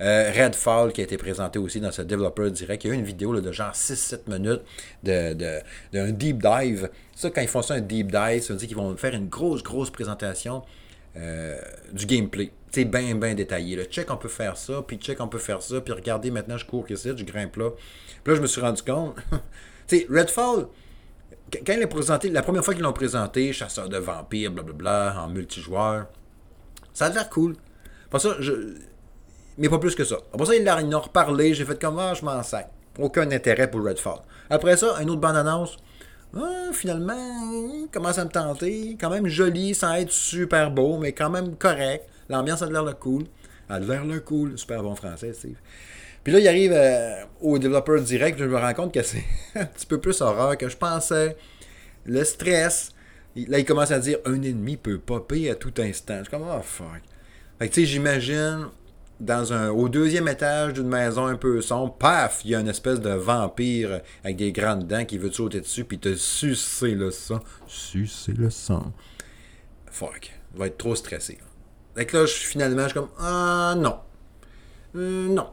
[0.00, 2.84] Euh, Redfall qui a été présenté aussi dans ce développeur direct.
[2.84, 4.62] Il y a eu une vidéo de genre 6-7 minutes
[5.02, 6.90] d'un de, deep dive.
[7.14, 9.28] Ça, quand ils font ça, un deep dive, ça veut dire qu'ils vont faire une
[9.28, 10.62] grosse, grosse présentation
[11.16, 11.58] euh,
[11.92, 12.52] du gameplay.
[12.72, 13.74] C'est bien, bien détaillé.
[13.74, 16.58] Le check, on peut faire ça, puis check, on peut faire ça, puis regardez, maintenant,
[16.58, 17.70] je cours ici, je grimpe là.
[18.22, 19.16] Puis là, je me suis rendu compte.
[19.88, 20.66] tu sais, Redfall,
[21.52, 25.28] quand ils l'ont présenté, la première fois qu'ils l'ont présenté, chasseur de vampires, blablabla, en
[25.28, 26.06] multijoueur,
[26.92, 27.56] ça a l'air cool.
[29.58, 30.16] Mais pas plus que ça.
[30.32, 32.70] Après ça, ils l'ont reparlé, j'ai fait comme, ah, je m'en sac.
[32.98, 34.20] Aucun intérêt pour Redfall.
[34.50, 35.76] Après ça, une autre bande-annonce.
[36.36, 38.96] Ah, finalement, commence à me tenter.
[39.00, 42.08] Quand même joli, sans être super beau, mais quand même correct.
[42.28, 43.24] L'ambiance a l'air cool.
[43.68, 44.58] A l'air cool.
[44.58, 45.56] Super bon français, Steve.
[46.26, 49.22] Puis là, il arrive euh, au développeur direct, je me rends compte que c'est
[49.54, 51.36] un petit peu plus horreur que je pensais.
[52.04, 52.90] Le stress.
[53.36, 56.16] Là, il commence à dire un ennemi peut popper à tout instant.
[56.16, 56.88] Je suis comme, oh fuck.
[57.60, 58.66] Fait que tu sais, j'imagine
[59.20, 62.66] dans un, au deuxième étage d'une maison un peu sombre, paf, il y a une
[62.66, 66.96] espèce de vampire avec des grandes dents qui veut te sauter dessus puis te sucer
[66.96, 67.38] le sang.
[67.68, 68.92] Sucer le sang.
[69.92, 70.32] Fuck.
[70.56, 71.38] Va être trop stressé.
[71.94, 74.00] Fait que là, finalement, je suis comme, ah non.
[74.96, 75.50] Euh, non.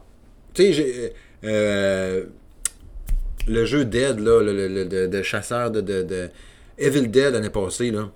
[0.54, 1.14] Tu sais.
[1.44, 2.26] Euh,
[3.48, 6.30] le jeu Dead, là, le, de, chasseur de, de,
[6.78, 8.10] Evil Dead l'année passée, là.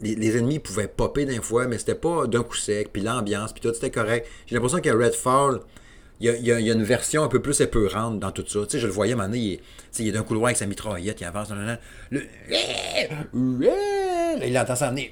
[0.00, 3.60] Les, ennemis pouvaient popper d'un fois, mais c'était pas d'un coup sec, puis l'ambiance, puis
[3.60, 4.28] tout, c'était correct.
[4.46, 5.60] J'ai l'impression que Redfall,
[6.20, 8.60] il y, a, une version un peu plus épeurante dans tout ça.
[8.60, 9.60] Tu sais, je le voyais, maintenant, il est,
[9.98, 11.48] il est d'un couloir avec sa mitraillette, il avance,
[12.10, 12.22] le,
[14.44, 15.08] il entend s'en venir,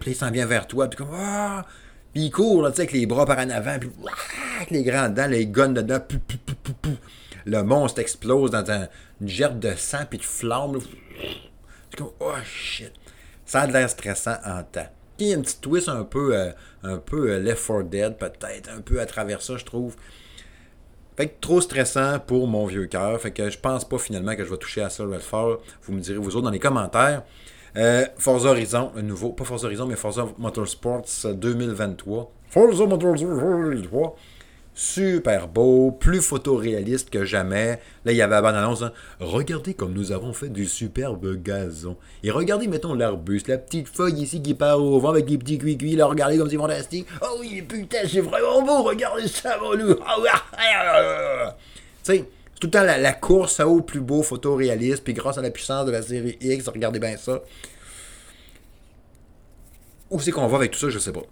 [0.00, 1.64] puis il s'en vient vers toi, puis comme, ah!
[2.14, 3.90] Puis il court, là, avec les bras par en avant, puis
[4.56, 5.98] avec les grands dents, les guns dedans,
[7.44, 8.64] le monstre explose dans
[9.20, 10.78] une gerbe de sang, puis de flamme.
[11.90, 12.92] C'est comme, oh shit.
[13.44, 14.88] Ça a l'air stressant en temps.
[15.18, 16.52] Il y a un petit twist un peu, euh,
[16.82, 19.96] un peu euh, Left 4 Dead, peut-être, un peu à travers ça, je trouve.
[21.16, 23.20] Fait que trop stressant pour mon vieux cœur.
[23.20, 25.58] Fait que je pense pas finalement que je vais toucher à ça Redfall.
[25.82, 27.22] Vous me direz vous autres dans les commentaires.
[27.76, 32.32] Euh, Forza Horizon, un nouveau, pas Forza Horizon, mais Forza Motorsports 2023.
[32.48, 34.16] Forza Motorsports 2023.
[34.76, 37.78] Super beau, plus photoréaliste que jamais.
[38.04, 38.82] Là, il y avait la bande annonce.
[38.82, 38.92] Hein.
[39.20, 41.96] Regardez comme nous avons fait du superbe gazon.
[42.24, 45.58] Et regardez, mettons, l'arbuste, la petite feuille ici qui part au vent avec les petits
[45.58, 47.06] cuits Là, regardez comme c'est fantastique.
[47.22, 48.82] Oh oui, putain, c'est vraiment beau.
[48.82, 49.94] Regardez ça, mon loup.
[52.04, 52.24] Tu sais,
[52.64, 55.84] tout le temps la, course à haut plus beau photoréaliste, puis grâce à la puissance
[55.84, 57.42] de la série X, regardez bien ça.
[60.10, 61.24] Où c'est qu'on va avec tout ça, je sais pas.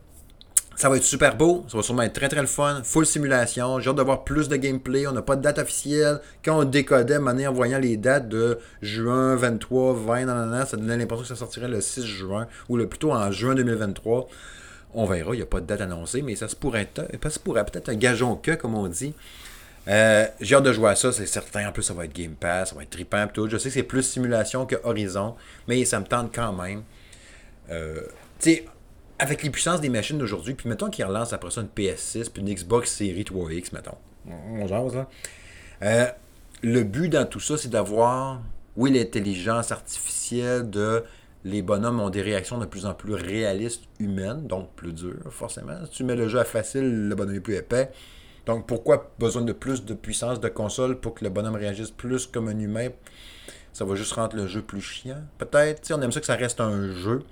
[0.77, 3.79] Ça va être super beau, ça va sûrement être très très le fun, full simulation,
[3.79, 6.21] j'ai hâte de voir plus de gameplay, on n'a pas de date officielle.
[6.45, 11.29] Quand on décodait, en voyant les dates de juin 23, 20, ça donnait l'impression que
[11.29, 14.29] ça sortirait le 6 juin, ou le, plutôt en juin 2023.
[14.95, 17.65] On verra, il n'y a pas de date annoncée, mais ça se pourrait, ça pourrait
[17.65, 19.15] peut-être un gageon que, comme on dit.
[19.89, 21.69] Euh, j'ai hâte de jouer à ça, c'est certain.
[21.69, 23.49] En plus, ça va être Game Pass, ça va être trippant tout.
[23.49, 25.35] Je sais que c'est plus simulation que Horizon,
[25.69, 26.83] mais ça me tente quand même.
[27.71, 28.03] Euh,
[28.39, 28.67] tu sais,
[29.19, 32.43] avec les puissances des machines d'aujourd'hui, puis mettons qu'ils relancent après ça une PS6, puis
[32.43, 33.97] une Xbox Series 3X, mettons.
[34.27, 35.09] On là.
[35.83, 36.07] Euh,
[36.63, 38.41] le but dans tout ça, c'est d'avoir,
[38.77, 41.05] oui, l'intelligence artificielle de
[41.45, 45.85] les bonhommes ont des réactions de plus en plus réalistes humaines, donc plus dures, forcément.
[45.87, 47.91] Si tu mets le jeu à facile, le bonhomme est plus épais.
[48.47, 52.27] Donc, pourquoi besoin de plus de puissance de console pour que le bonhomme réagisse plus
[52.27, 52.89] comme un humain?
[53.73, 55.93] Ça va juste rendre le jeu plus chiant, peut-être.
[55.95, 57.23] On aime ça que ça reste un jeu.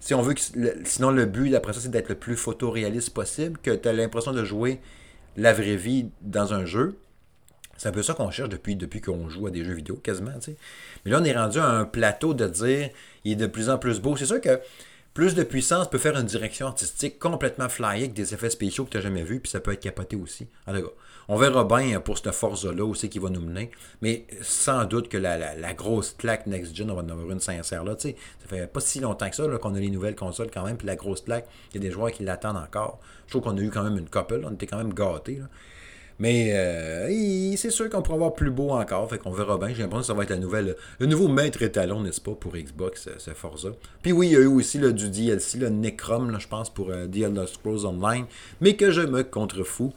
[0.00, 0.40] Si on veut que.
[0.84, 4.32] sinon, le but, d'après ça, c'est d'être le plus photoréaliste possible, que tu as l'impression
[4.32, 4.80] de jouer
[5.36, 6.98] la vraie vie dans un jeu.
[7.76, 10.32] C'est un peu ça qu'on cherche depuis, depuis qu'on joue à des jeux vidéo, quasiment.
[11.04, 12.90] Mais là, on est rendu à un plateau de dire
[13.24, 14.16] il est de plus en plus beau.
[14.16, 14.60] C'est sûr que
[15.14, 18.90] plus de puissance peut faire une direction artistique complètement flyée avec des effets spéciaux que
[18.90, 20.48] tu n'as jamais vus, puis ça peut être capoté aussi.
[21.28, 25.18] On verra bien pour cette force-là aussi qui va nous mener, mais sans doute que
[25.18, 27.94] la, grosse claque next-gen, on va en avoir une sincère là.
[27.98, 30.76] sais, ça fait pas si longtemps que ça qu'on a les nouvelles consoles quand même,
[30.76, 32.98] puis la grosse claque, il y a des joueurs qui l'attendent encore.
[33.26, 35.36] Je trouve qu'on a eu quand même une couple, on était quand même gâtés.
[35.36, 35.46] Là.
[36.18, 39.08] Mais euh, c'est sûr qu'on pourra avoir plus beau encore.
[39.08, 39.68] Fait qu'on verra bien.
[39.68, 42.52] J'ai l'impression que ça va être la nouvelle, le nouveau maître étalon, n'est-ce pas, pour
[42.52, 43.70] Xbox, euh, ce Forza.
[44.02, 46.90] Puis oui, il y a eu aussi le du DLC, le Necrom, je pense, pour
[46.90, 48.26] euh, The Elder Scrolls Online.
[48.60, 49.92] Mais que je me contrefous.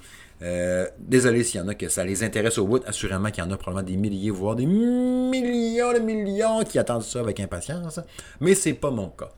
[0.99, 2.83] désolé s'il y en a que ça les intéresse au bout.
[2.85, 7.03] Assurément qu'il y en a probablement des milliers, voire des millions de millions qui attendent
[7.03, 7.99] ça avec impatience.
[8.39, 9.31] Mais c'est pas mon cas.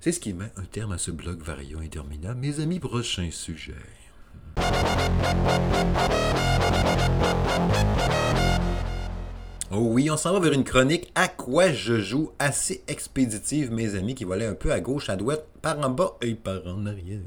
[0.00, 2.38] C'est ce qui met un terme à ce blog variant interminable.
[2.38, 3.72] Mes amis, prochain sujet.
[9.76, 13.96] Oh oui, on s'en va vers une chronique à quoi je joue assez expéditive, mes
[13.96, 16.86] amis, qui volaient un peu à gauche, à droite, par en bas et par en
[16.86, 17.18] arrière.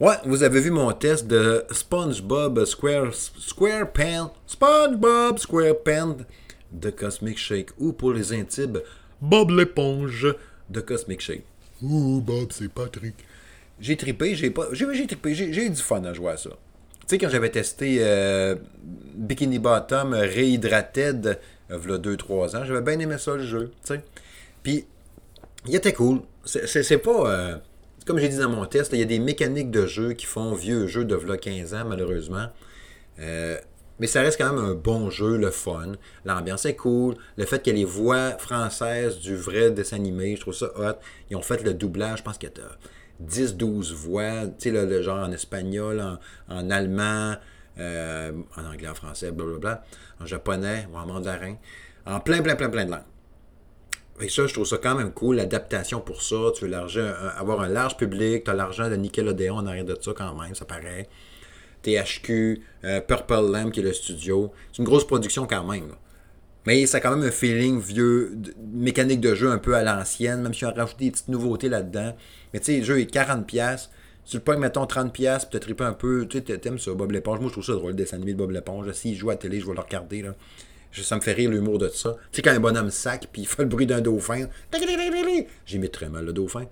[0.00, 6.16] Ouais, vous avez vu mon test de SpongeBob Square, SquarePants, SpongeBob SquarePants
[6.72, 8.80] de Cosmic Shake, ou pour les intimes,
[9.20, 10.34] Bob l'éponge
[10.68, 11.44] de Cosmic Shake.
[11.82, 13.14] Ouh, Bob, c'est Patrick.
[13.80, 14.68] J'ai trippé, j'ai pas.
[14.72, 16.50] J'ai trippé, j'ai eu du fun à jouer à ça.
[17.06, 21.38] sais, quand j'avais testé euh, Bikini Bottom Rehydrated,
[21.70, 24.04] y a 2-3 ans, j'avais bien aimé ça, le jeu, tu sais.
[24.62, 24.86] Puis,
[25.66, 26.22] il était cool.
[26.44, 27.30] C'est pas...
[27.30, 27.56] Euh,
[28.06, 30.54] comme j'ai dit dans mon test, il y a des mécaniques de jeu qui font
[30.54, 32.46] vieux jeu de 15 ans, malheureusement.
[33.18, 33.58] Euh,
[33.98, 35.92] mais ça reste quand même un bon jeu, le fun.
[36.24, 37.16] L'ambiance est cool.
[37.36, 40.70] Le fait qu'il y ait les voix françaises du vrai dessin animé, je trouve ça
[40.76, 40.98] hot.
[41.30, 42.64] Ils ont fait le doublage, je pense qu'il y a
[43.24, 46.02] 10-12 voix, tu sais, le, genre en espagnol,
[46.48, 47.34] en, allemand,
[47.78, 49.84] euh, en anglais, en français, blablabla,
[50.20, 51.56] en japonais ou en mandarin,
[52.06, 53.04] en plein, plein, plein, plein de langues.
[54.20, 56.36] Et ça, je trouve ça quand même cool, l'adaptation pour ça.
[56.54, 60.12] Tu veux avoir un large public, tu as l'argent de Nickelodeon en arrière de ça
[60.16, 61.08] quand même, ça paraît.
[61.82, 64.52] THQ, euh, Purple Lamp qui est le studio.
[64.72, 65.92] C'est une grosse production quand même.
[66.66, 68.36] Mais a quand même un feeling vieux,
[68.72, 71.68] mécanique de jeu un peu à l'ancienne, même si on a rajouté des petites nouveautés
[71.68, 72.16] là-dedans.
[72.52, 73.88] Mais tu sais, le jeu est 40$.
[74.24, 76.26] Tu le pognes, mettons, 30$, puis tu trippé un peu.
[76.28, 77.38] Tu sais, t'aimes ça, Bob l'éponge.
[77.38, 78.90] Moi, je trouve ça drôle, le dessin de Bob l'éponge.
[78.92, 80.22] S'il joue à télé, je vais le regarder.
[80.22, 80.34] Là.
[80.92, 82.16] Ça me fait rire l'humour de ça.
[82.32, 84.48] Tu sais, quand un bonhomme sac, puis il fait le bruit d'un dauphin,
[85.66, 86.64] j'imite très mal le dauphin.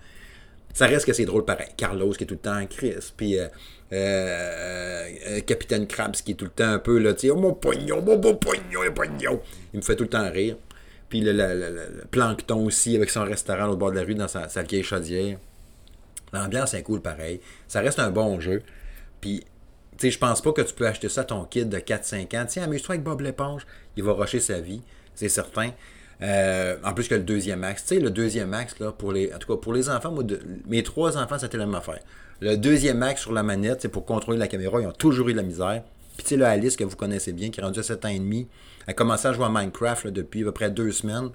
[0.73, 1.69] Ça reste que c'est drôle pareil.
[1.77, 3.47] Carlos qui est tout le temps en crise, puis euh,
[3.95, 7.53] euh, euh, Capitaine Krabs qui est tout le temps un peu là, tu oh mon
[7.55, 9.41] pognon, mon beau pognon, le pognon.
[9.73, 10.57] Il me fait tout le temps rire.
[11.09, 14.63] Puis le, plancton aussi avec son restaurant au bord de la rue dans sa, sa
[14.63, 15.39] vieille chaudière.
[16.33, 17.41] L'ambiance est cool pareil.
[17.69, 18.63] Ça reste un bon jeu.
[19.21, 19.45] Puis
[19.97, 22.37] tu sais, je pense pas que tu peux acheter ça à ton kid de 4-5
[22.37, 22.47] ans.
[22.47, 23.65] Tiens, amuse-toi avec Bob l'éponge.
[23.97, 24.83] Il va rusher sa vie,
[25.15, 25.71] c'est certain.
[26.23, 27.83] Euh, en plus que le deuxième max.
[27.83, 30.15] Tu sais, le deuxième max, là, pour les, en tout cas, pour les enfants,
[30.67, 32.01] mes trois enfants, c'était la même affaire.
[32.41, 35.33] Le deuxième max sur la manette, c'est pour contrôler la caméra, ils ont toujours eu
[35.33, 35.83] de la misère.
[36.17, 38.09] Puis, tu sais, le Alice, que vous connaissez bien, qui est rendu à 7 ans
[38.09, 38.49] et demi,
[38.87, 41.31] a commencé à jouer à Minecraft depuis à peu près deux semaines.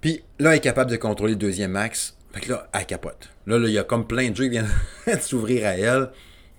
[0.00, 2.16] Puis, là, elle est capable de contrôler le deuxième max.
[2.32, 3.28] Fait que là, elle capote.
[3.46, 4.70] Là, là il y a comme plein de jeux qui viennent
[5.20, 6.10] s'ouvrir à elle.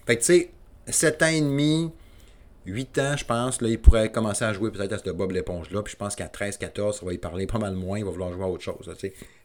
[0.05, 0.51] Fait que, tu sais,
[0.87, 1.91] 7 ans et demi,
[2.65, 5.81] 8 ans, je pense, là, il pourrait commencer à jouer peut-être à ce Bob l'éponge-là.
[5.81, 7.99] Puis je pense qu'à 13, 14, ça va y parler pas mal moins.
[7.99, 8.89] Il va vouloir jouer à autre chose.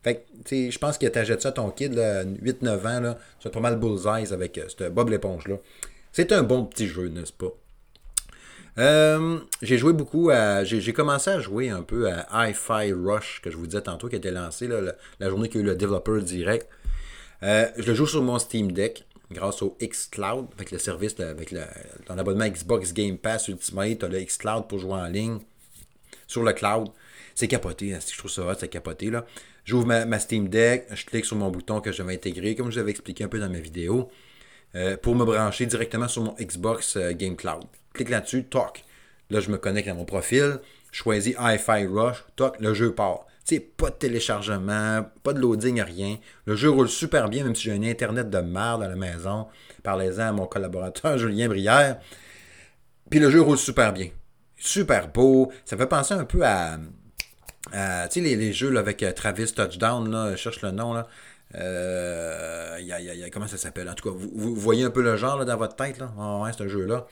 [0.02, 3.52] fait que, tu je pense que t'achètes ça à ton kid, 8-9 ans, là, c'est
[3.52, 5.56] pas mal bullseye avec euh, ce Bob l'éponge-là.
[6.12, 7.52] C'est un bon petit jeu, n'est-ce pas?
[8.78, 10.62] Euh, j'ai joué beaucoup à.
[10.64, 14.14] J'ai commencé à jouer un peu à Hi-Fi Rush, que je vous disais tantôt, qui
[14.14, 14.80] a été lancé là,
[15.18, 16.68] la, journée qu'il y a eu le Developer Direct.
[17.42, 21.50] Euh, je le joue sur mon Steam Deck grâce au xCloud, avec le service, avec
[21.50, 21.62] le,
[22.06, 25.38] ton abonnement Xbox Game Pass Ultimate, tu as le xCloud pour jouer en ligne
[26.26, 26.88] sur le cloud.
[27.34, 29.10] C'est capoté, hein, je trouve ça c'est capoté.
[29.10, 29.24] là.
[29.64, 32.76] J'ouvre ma, Steam Deck, je clique sur mon bouton que je vais intégrer, comme je
[32.76, 34.08] vous avais expliqué un peu dans ma vidéo,
[34.74, 37.64] euh, pour me brancher directement sur mon Xbox euh, Game Cloud.
[37.92, 38.84] Clique là-dessus, toc.
[39.28, 40.58] Là, je me connecte à mon profil,
[40.90, 46.18] je choisis Hi-Fi Rush, toc, le jeu part pas de téléchargement, pas de loading, rien.
[46.44, 49.46] Le jeu roule super bien, même si j'ai un Internet de merde à la maison.
[49.82, 51.98] Parlez-en à mon collaborateur Julien Brière.
[53.10, 54.08] Puis le jeu roule super bien.
[54.56, 55.50] Super beau.
[55.64, 56.78] Ça fait penser un peu à.
[56.78, 60.92] tu sais, les, jeux avec euh, Travis Touchdown, là, je cherche le nom.
[60.92, 61.06] Là.
[61.54, 63.88] Euh, y a, comment ça s'appelle?
[63.88, 65.98] En tout cas, vous, voyez un peu le genre dans votre tête.
[65.98, 66.12] Là?
[66.18, 67.06] Oh, ouais, c'est un jeu-là.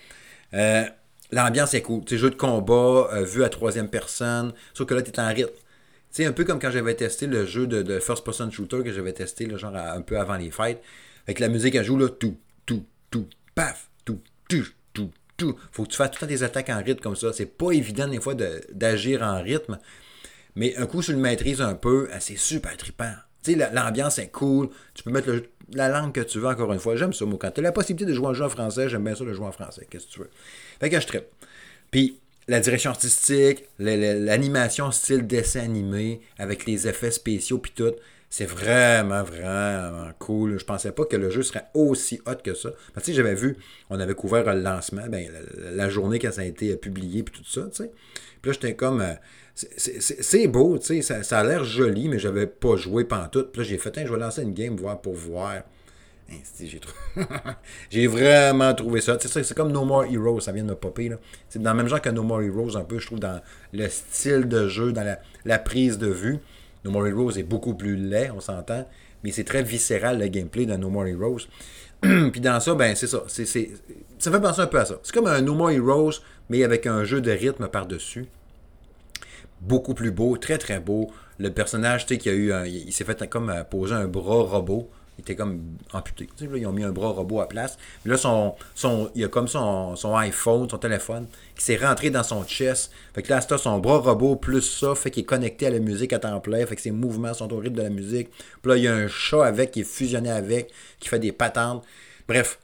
[0.53, 0.85] Euh,
[1.33, 2.03] l'ambiance est cool.
[2.07, 4.53] C'est jeu de combat, vu à troisième personne.
[4.75, 5.55] Sauf que là, tu es en rythme.
[6.17, 9.13] C'est un peu comme quand j'avais testé le jeu de, First Person Shooter que j'avais
[9.13, 10.83] testé, le genre un peu avant les fêtes.
[11.27, 14.65] Avec la musique, elle joue là, tout, tout, tout, paf, tout, tout,
[14.95, 15.57] tout, tout.
[15.73, 17.35] Faut que tu fasses tout le temps des attaques en rythme comme ça.
[17.35, 19.79] C'est pas évident des fois d'agir en rythme.
[20.55, 23.13] Mais un coup, tu le maîtrises un peu, ah, c'est super trippant.
[23.45, 24.71] Tu sais, l'ambiance est cool.
[24.95, 25.43] Tu peux mettre
[25.75, 26.97] la langue que tu veux, encore une fois.
[26.97, 27.37] J'aime ça, moi.
[27.39, 29.35] Quand tu as la possibilité de jouer un jeu en français, j'aime bien ça de
[29.35, 29.87] jouer en français.
[29.91, 30.31] Qu'est-ce que tu veux?
[30.81, 31.27] Fait que je trippe.
[31.91, 37.95] Puis, la direction artistique, l'animation style dessin animé, avec les effets spéciaux puis tout,
[38.29, 40.59] c'est vraiment, vraiment cool.
[40.59, 42.71] Je pensais pas que le jeu serait aussi hot que ça.
[42.93, 43.57] Parce que j'avais vu,
[43.89, 47.49] on avait couvert le lancement, ben, la, journée quand ça a été publié puis tout
[47.49, 47.91] ça, tu sais.
[48.43, 49.01] Puis là, j'étais comme...
[49.01, 49.15] Euh,
[49.55, 53.53] c'est beau, tu sais, ça, ça, a l'air joli, mais j'avais pas joué pantoute.
[53.53, 55.63] Puis là, j'ai fait, je vais lancer une game voir pour voir.
[57.91, 59.17] J'ai vraiment trouvé ça.
[59.21, 61.13] C'est comme No More Heroes, ça vient de me popper.
[61.49, 63.41] C'est dans le même genre que No More Heroes, un peu, je trouve, dans
[63.73, 66.39] le style de jeu, dans la, prise de vue.
[66.85, 68.87] No More Heroes est beaucoup plus laid, on s'entend,
[69.23, 71.47] mais c'est très viscéral le gameplay de No More Heroes.
[72.01, 73.23] Puis dans ça, ben c'est ça.
[73.29, 73.47] C'est,
[74.19, 74.99] ça fait penser un peu à ça.
[75.03, 76.21] C'est comme un No More Heroes,
[76.51, 78.27] mais avec un jeu de rythme par-dessus.
[79.61, 81.11] Beaucoup plus beau, très très beau.
[81.39, 84.43] Le personnage, tu sais, qui a eu il s'est fait comme euh, poser un bras
[84.43, 86.29] robot il était comme amputé.
[86.41, 87.79] ils ont mis un bras robot à place.
[88.05, 92.45] là, son, son, il a comme son, iPhone, son téléphone, qui s'est rentré dans son
[92.45, 92.93] chest.
[93.15, 95.79] Fait que là, c'est son bras robot plus ça, fait qu'il est connecté à la
[95.79, 96.65] musique à temps plein.
[96.67, 98.29] Fait que ses mouvements sont au rythme de la musique.
[98.63, 101.33] Puis là, il y a un chat avec qui est fusionné avec, qui fait des
[101.33, 101.83] patentes.
[102.29, 102.59] Bref,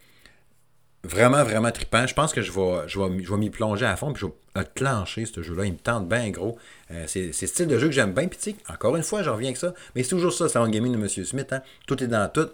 [1.04, 2.06] vraiment, vraiment trippant.
[2.06, 4.26] Je pense que je vais, m'y plonger à fond, puis je
[4.74, 5.64] clencher ce jeu-là.
[5.64, 6.58] Il me tente bien gros.
[6.90, 8.28] Euh, c'est c'est le style de jeu que j'aime bien.
[8.28, 9.74] Puis encore une fois, j'en reviens avec ça.
[9.94, 11.08] Mais c'est toujours ça, le gaming de M.
[11.08, 11.52] Smith.
[11.52, 11.62] Hein?
[11.86, 12.48] Tout est dans tout.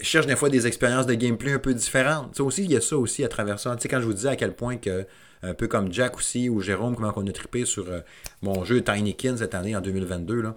[0.00, 2.36] Je cherche des fois des expériences de gameplay un peu différentes.
[2.36, 3.74] Sais, aussi, il y a ça aussi à travers ça.
[3.76, 5.06] Tu sais, quand je vous dis à quel point que,
[5.42, 8.00] un peu comme Jack aussi, ou Jérôme, comment on a trippé sur euh,
[8.42, 10.56] mon jeu Tinykin cette année, en 2022, là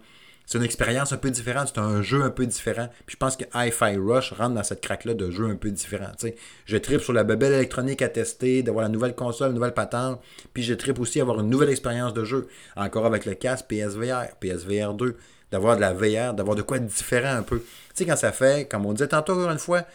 [0.52, 2.90] c'est une expérience un peu différente, c'est un jeu un peu différent.
[3.06, 6.12] Puis je pense que Hi-Fi Rush rentre dans cette craque-là de jeu un peu différent.
[6.66, 10.20] Je tripe sur la bebelle électronique à tester, d'avoir la nouvelle console, la nouvelle patente.
[10.54, 12.50] Puis je tripe aussi avoir une nouvelle expérience de jeu.
[12.76, 15.16] Encore avec le casque PSVR, PSVR 2,
[15.54, 17.60] d'avoir de la VR, d'avoir de quoi de différent un peu.
[17.60, 19.86] Tu sais, quand ça fait, comme on disait tantôt encore une fois,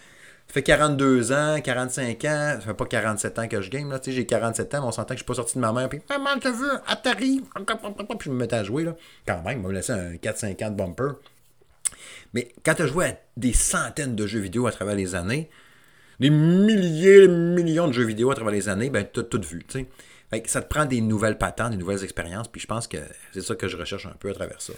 [0.48, 3.98] ça fait 42 ans, 45 ans, ça fait pas 47 ans que je game, là,
[3.98, 5.88] tu sais, j'ai 47 ans, on s'entend que je suis pas sorti de ma mère,
[5.88, 8.96] puis maman, t'as vu, Atari, puis je me mettais à jouer, là.
[9.26, 11.12] Quand même, m'a laissé un 4-5 ans de bumper.
[12.32, 15.50] Mais quand tu as joué à des centaines de jeux vidéo à travers les années,
[16.20, 19.40] des milliers, des millions de jeux vidéo à travers les années, ben, tu as tout
[19.40, 19.80] vu, tu
[20.30, 20.42] sais.
[20.46, 22.98] ça te prend des nouvelles patentes, des nouvelles expériences, puis je pense que
[23.32, 24.72] c'est ça que je recherche un peu à travers ça.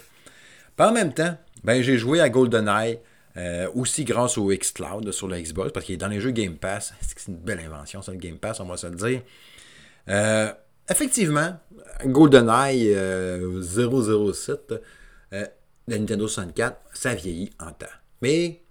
[0.75, 2.99] Puis en même temps, ben, j'ai joué à GoldenEye,
[3.37, 6.55] euh, aussi grâce au xCloud sur le Xbox, parce qu'il est dans les jeux Game
[6.55, 6.93] Pass.
[7.01, 9.21] C'est une belle invention, ça, le Game Pass, on va se le dire.
[10.09, 10.51] Euh,
[10.89, 11.57] effectivement,
[12.05, 12.93] GoldenEye
[13.61, 14.73] 007
[15.33, 15.45] euh,
[15.87, 17.85] la Nintendo 64, ça vieillit en temps.
[18.21, 18.61] Mais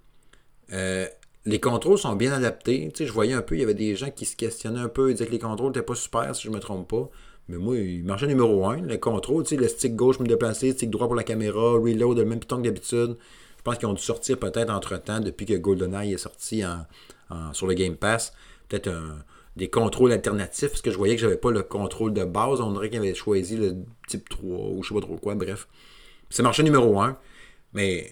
[1.46, 2.90] les contrôles sont bien adaptés.
[2.92, 4.88] Tu sais, je voyais un peu, il y avait des gens qui se questionnaient un
[4.88, 7.08] peu, ils disaient que les contrôles n'étaient pas super, si je ne me trompe pas.
[7.48, 8.82] Mais moi, il marchait numéro 1.
[8.82, 11.72] Les contrôles, tu sais, le stick gauche me déplacer, le stick droit pour la caméra,
[11.72, 13.16] reload, le même piton que d'habitude.
[13.68, 16.62] Pense qu'ils ont dû sortir peut-être entre-temps, depuis que GoldenEye est sorti
[17.52, 18.32] sur le Game Pass,
[18.66, 18.90] peut-être
[19.56, 22.62] des contrôles alternatifs, parce que je voyais que j'avais pas le contrôle de base.
[22.62, 25.68] On dirait qu'ils avaient choisi le type 3 ou je sais pas trop quoi, bref.
[26.30, 27.18] C'est marché numéro 1,
[27.74, 28.10] mais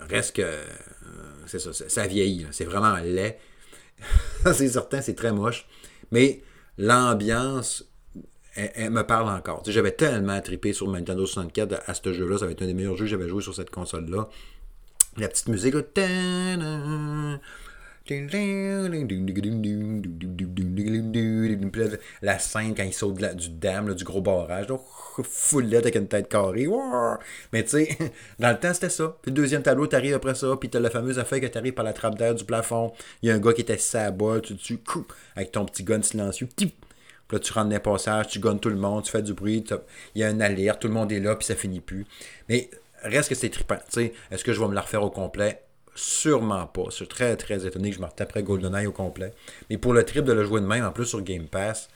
[0.00, 0.64] reste que euh,
[1.46, 2.48] c'est ça, ça vieillit.
[2.50, 3.38] C'est vraiment laid.
[4.52, 5.68] c'est certain, c'est très moche.
[6.10, 6.42] Mais
[6.76, 7.84] l'ambiance
[8.74, 9.62] elle, me parle encore.
[9.64, 12.38] J'avais tellement trippé sur Nintendo 64 à ce jeu-là.
[12.38, 14.28] Ça avait été un des meilleurs jeux que j'avais joué sur cette console-là.
[15.18, 15.74] La petite musique,
[22.22, 24.80] La scène quand il saute du dam, du gros barrage, donc
[25.24, 26.68] foulette avec une tête carrée.
[27.52, 27.98] Mais tu sais,
[28.38, 29.16] dans le temps, c'était ça.
[29.20, 31.84] Puis le deuxième tableau, t'arrives après ça, puis t'as la fameuse affaire que t'arrives par
[31.84, 32.92] la trappe d'air du plafond.
[33.22, 34.78] Il y a un gars qui est assis à la boîte, tu,
[35.34, 36.48] avec ton petit gun silencieux.
[36.56, 36.72] Puis
[37.32, 39.64] là, tu rentres dans les passages, tu gonnes tout le monde, tu fais du bruit,
[40.14, 42.06] il y a un alerte, tout le monde est là, puis ça finit plus.
[42.48, 42.70] Mais
[43.02, 43.78] reste que c'est trippant.
[44.30, 45.62] Est-ce que je vais me la refaire au complet?
[45.94, 46.84] Sûrement pas.
[46.86, 49.32] Je suis très, très étonné que je me retaperais GoldenEye au complet.
[49.68, 51.88] Mais pour le trip de le jouer de même, en plus sur Game Pass,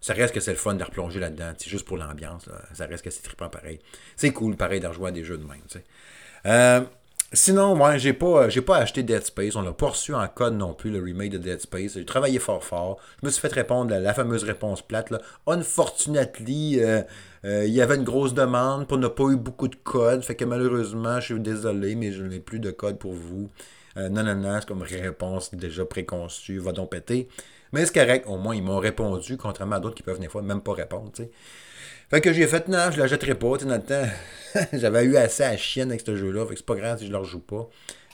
[0.00, 1.52] ça reste que c'est le fun de replonger là-dedans.
[1.56, 2.48] C'est juste pour l'ambiance.
[2.74, 3.78] Ça reste que c'est trippant pareil.
[4.16, 5.62] C'est cool, pareil, de rejouer à des jeux de même.
[6.46, 6.82] Euh,
[7.32, 9.56] Sinon, moi, j'ai pas, euh, j'ai pas acheté Dead Space.
[9.56, 11.94] On l'a pas reçu en code non plus, le remake de Dead Space.
[11.94, 12.98] J'ai travaillé fort fort.
[13.20, 15.12] Je me suis fait répondre la, la fameuse réponse plate.
[15.48, 17.02] Unfortunately, euh,
[17.46, 20.22] il y avait une grosse demande pour ne pas eu beaucoup de code.
[20.24, 23.48] Fait que malheureusement, je suis désolé, mais je n'ai plus de code pour vous.
[23.96, 26.58] non, non, non, c'est comme réponse déjà préconçue.
[26.58, 27.28] Va donc péter.
[27.72, 28.26] Mais c'est correct.
[28.28, 31.10] Au moins, ils m'ont répondu, contrairement à d'autres qui peuvent des fois même pas répondre.
[31.14, 31.30] sais.
[32.08, 33.58] Fait que j'ai fait, non, je la jetterai pas.
[33.58, 34.08] Sais, temps,
[34.72, 36.44] j'avais eu assez à chienne avec ce jeu-là.
[36.46, 37.68] Fait que c'est pas grave si je le rejoue pas.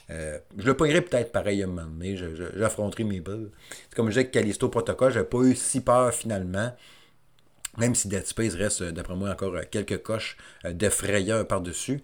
[0.09, 2.17] Euh, je le pognerai peut-être pareil à un moment donné.
[2.55, 3.51] J'affronterai mes bulles.
[3.89, 6.71] C'est comme je disais avec Callisto Protocol, j'avais pas eu si peur finalement.
[7.77, 12.01] Même si Dead Space reste, euh, d'après moi, encore euh, quelques coches de frayeur par-dessus.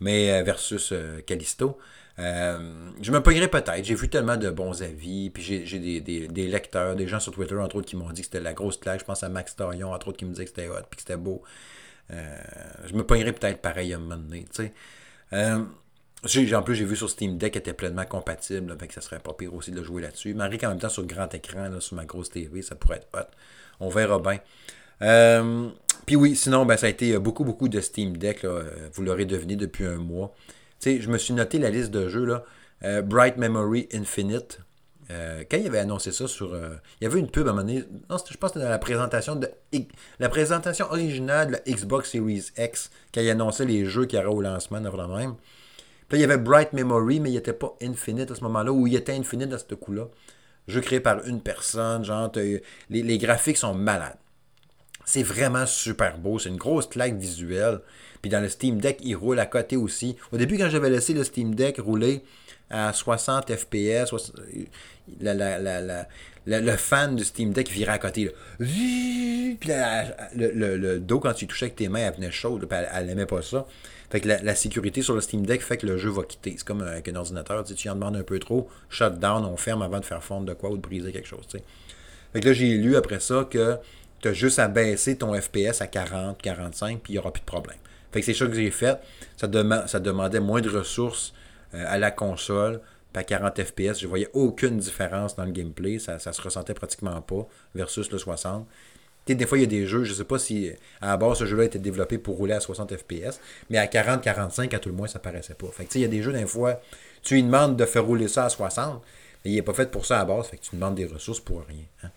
[0.00, 0.92] Mais versus
[1.24, 1.78] Callisto.
[2.18, 3.84] Euh, je me pognerais peut-être.
[3.84, 5.30] J'ai vu tellement de bons avis.
[5.30, 8.40] Puis j'ai des, lecteurs, des gens sur Twitter, entre autres, qui m'ont dit que c'était
[8.40, 9.00] la grosse claque.
[9.00, 11.02] Je pense à Max Torion, entre autres, qui me disait que c'était hot puis que
[11.02, 11.42] c'était beau.
[12.10, 12.36] Euh,
[12.86, 14.46] je me pognerais peut-être pareil à un moment donné.
[15.32, 15.64] Euh,
[16.54, 18.76] en plus, j'ai vu sur Steam Deck était pleinement compatible.
[18.76, 20.34] que ça serait pas pire aussi de jouer là-dessus.
[20.34, 23.08] Marie, en même temps, sur le grand écran, sur ma grosse TV, ça pourrait être
[23.14, 23.30] hot.
[23.80, 24.38] On verra bien.
[25.00, 28.46] Puis oui, sinon, ben, ça a été beaucoup, beaucoup de Steam Deck.
[28.92, 30.34] Vous l'aurez deviné depuis un mois
[30.84, 32.44] je me suis noté la liste de jeux, là.
[32.82, 34.60] Euh, Bright Memory Infinite.
[35.10, 36.54] Euh, quand il avait annoncé ça sur.
[36.54, 37.84] Euh, il y avait une pub à un moment donné.
[38.08, 39.50] Non, je pense que c'était dans la présentation de
[40.18, 44.22] la présentation originale de la Xbox Series X, quand il annonçait les jeux qu'il y
[44.22, 45.34] aurait au lancement, de même.
[46.08, 48.72] Puis là, il y avait Bright Memory, mais il n'était pas Infinite à ce moment-là,
[48.72, 50.08] ou il était Infinite à ce coup-là.
[50.68, 52.32] Jeu créé par une personne, genre,
[52.88, 54.16] les graphiques sont malades.
[55.04, 57.80] C'est vraiment super beau, c'est une grosse claque visuelle.
[58.22, 60.16] Puis dans le Steam Deck, il roule à côté aussi.
[60.32, 62.22] Au début, quand j'avais laissé le Steam Deck rouler
[62.70, 64.14] à 60 FPS,
[66.46, 68.30] le fan du Steam Deck virait à côté.
[68.58, 69.58] Puis
[70.34, 72.66] le, dos, quand tu touchais avec tes mains, elle venait chaude.
[72.70, 73.66] elle, n'aimait pas ça.
[74.10, 76.54] Fait que la, sécurité sur le Steam Deck fait que le jeu va quitter.
[76.56, 79.82] C'est comme avec un ordinateur, tu, tu en demandes un peu trop, shutdown, on ferme
[79.82, 81.44] avant de faire fondre de quoi ou de briser quelque chose.
[82.32, 83.76] Fait que là, j'ai lu après ça que
[84.24, 87.42] tu as juste à baisser ton FPS à 40, 45, puis il n'y aura plus
[87.42, 87.76] de problème.
[88.10, 88.98] Fait que c'est ça que j'ai fait.
[89.36, 89.48] Ça,
[89.86, 91.34] ça demandait moins de ressources
[91.74, 92.80] euh, à la console.
[93.12, 95.98] Puis à 40 FPS, je voyais aucune différence dans le gameplay.
[95.98, 98.66] Ça, ça se ressentait pratiquement pas versus le 60
[99.26, 100.70] des fois, il y a des jeux, je ne sais pas si
[101.00, 103.86] à la base, ce jeu-là a été développé pour rouler à 60 FPS, mais à
[103.86, 105.68] 40-45, à tout le moins, ça paraissait pas.
[105.68, 106.78] Fait que, il y a des jeux, des fois,
[107.22, 109.02] tu lui demandes de faire rouler ça à 60,
[109.44, 111.06] mais il n'est pas fait pour ça à la base, fait que tu demandes des
[111.06, 111.84] ressources pour rien.
[112.02, 112.10] Hein.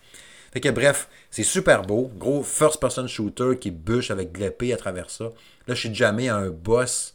[0.52, 2.10] Fait que bref, c'est super beau.
[2.16, 5.24] Gros first-person shooter qui bûche avec de à travers ça.
[5.66, 7.14] Là, je suis jamais un boss.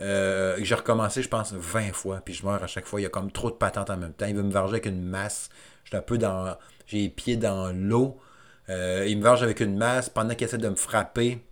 [0.00, 3.00] Euh, j'ai recommencé, je pense, 20 fois, puis je meurs à chaque fois.
[3.00, 4.26] Il y a comme trop de patentes en même temps.
[4.26, 5.50] Il veut me varger avec une masse.
[5.84, 6.56] Je un peu dans.
[6.86, 8.18] J'ai les pieds dans l'eau.
[8.68, 10.08] Euh, il me varge avec une masse.
[10.08, 11.44] Pendant qu'il essaie de me frapper,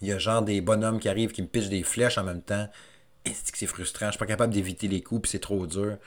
[0.00, 2.42] il y a genre des bonhommes qui arrivent, qui me pitchent des flèches en même
[2.42, 2.68] temps.
[3.26, 4.06] C'est frustrant?
[4.06, 5.98] Je suis pas capable d'éviter les coups, puis c'est trop dur.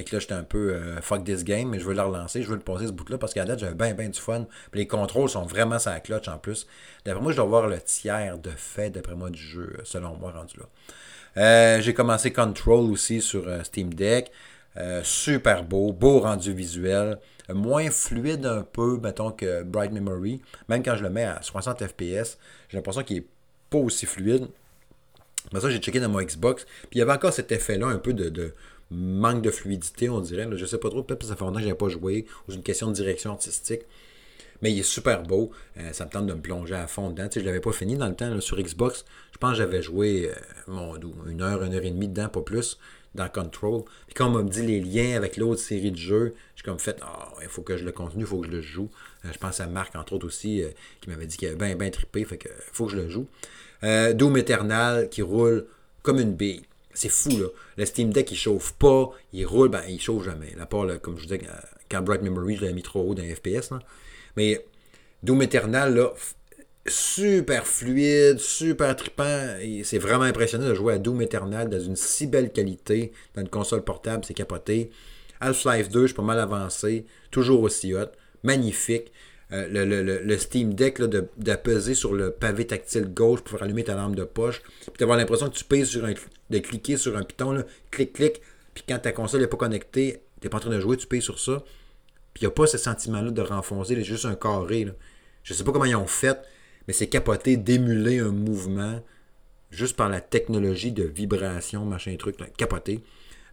[0.00, 2.42] Fait que là, j'étais un peu euh, fuck this game, mais je veux le relancer,
[2.42, 4.46] je veux le passer ce bout-là parce qu'à date, j'avais bien, bien du fun.
[4.70, 6.66] Puis les contrôles sont vraiment sur la clutch en plus.
[7.04, 10.32] D'après moi, je dois voir le tiers de fait, d'après moi, du jeu, selon moi,
[10.32, 10.64] rendu là.
[11.36, 14.32] Euh, j'ai commencé Control aussi sur Steam Deck.
[15.02, 17.18] super beau, beau rendu visuel
[17.52, 20.40] moins fluide un peu, mettons, que Bright Memory.
[20.70, 22.38] Même quand je le mets à 60 FPS,
[22.70, 23.26] j'ai l'impression qu'il est
[23.68, 24.48] pas aussi fluide.
[25.52, 26.64] Mais ça, j'ai checké dans mon Xbox.
[26.64, 28.54] Puis il y avait encore cet effet-là, un peu de,
[28.90, 30.48] manque de fluidité, on dirait.
[30.52, 32.62] Je sais pas trop, peut-être que ça fait longtemps que je pas joué, ou une
[32.62, 33.82] question de direction artistique.
[34.62, 35.50] Mais il est super beau.
[35.78, 37.28] Euh, ça me tente de me plonger à fond dedans.
[37.28, 39.06] Tu je l'avais pas fini dans le temps sur Xbox.
[39.32, 40.34] Je pense que j'avais joué euh,
[40.66, 42.78] mon, une heure, une heure et demie dedans, pas plus
[43.14, 43.82] dans Control.
[44.06, 46.98] Puis quand on m'a dit les liens avec l'autre série de jeux, j'ai comme fait,
[47.02, 48.90] ah, il faut que je le continue, il faut que je le joue.
[49.24, 50.68] Euh, je pense à Marc, entre autres aussi, euh,
[51.00, 53.26] qui m'avait dit qu'il avait bien, bien trippé, fait que faut que je le joue.
[53.82, 55.64] Doom Eternal qui roule
[56.02, 56.62] comme une bille.
[57.00, 57.46] C'est fou, là.
[57.78, 60.52] Le Steam Deck, il chauffe pas, il roule, ben, il chauffe jamais.
[60.58, 61.40] La part, comme je vous disais,
[61.90, 63.78] quand Bright Memory, je l'avais mis trop haut dans les FPS, là.
[64.36, 64.66] Mais
[65.22, 66.12] Doom Eternal, là,
[66.86, 69.56] super fluide, super trippant.
[69.82, 73.48] C'est vraiment impressionnant de jouer à Doom Eternal dans une si belle qualité, dans une
[73.48, 74.90] console portable, c'est capoté.
[75.40, 78.10] Half-Life 2, je suis pas mal avancé, toujours aussi hot,
[78.42, 79.10] magnifique.
[79.52, 81.00] Euh, le, Steam Deck
[81.38, 85.16] d'appeser sur le pavé tactile gauche pour faire allumer ta lampe de poche, puis d'avoir
[85.16, 86.12] l'impression que tu pèses sur un,
[86.50, 88.40] de cliquer sur un piton, là, clic, clic,
[88.74, 91.06] puis quand ta console n'est pas connectée, tu n'es pas en train de jouer, tu
[91.06, 91.62] payes sur ça.
[92.34, 94.84] Puis il n'y a pas ce sentiment-là de renfoncer, c'est juste un carré.
[94.84, 94.92] Là.
[95.42, 96.38] Je sais pas comment ils ont fait,
[96.86, 99.00] mais c'est capoté d'émuler un mouvement
[99.70, 103.02] juste par la technologie de vibration, machin truc, capoté.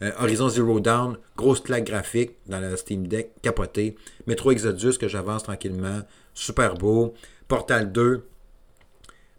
[0.03, 3.95] Euh, Horizon Zero Down, grosse claque graphique dans la Steam Deck, capoté.
[4.27, 6.01] Metro Exodus que j'avance tranquillement,
[6.33, 7.13] super beau.
[7.47, 8.23] Portal 2,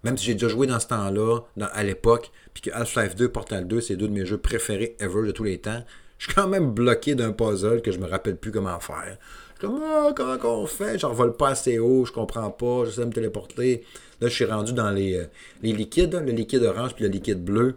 [0.09, 3.68] même si j'ai déjà joué dans ce temps-là, à l'époque, puis que Half-Life 2, Portal
[3.68, 5.84] 2, c'est deux de mes jeux préférés ever de tous les temps,
[6.16, 9.18] je suis quand même bloqué d'un puzzle que je me rappelle plus comment faire.
[9.61, 10.98] Comme, ah, comment qu'on fait?
[10.98, 13.84] J'en vole pas assez haut, je comprends pas, j'essaie de me téléporter.
[14.20, 15.26] Là, je suis rendu dans les, euh,
[15.62, 17.76] liquides, le liquide orange puis le liquide bleu.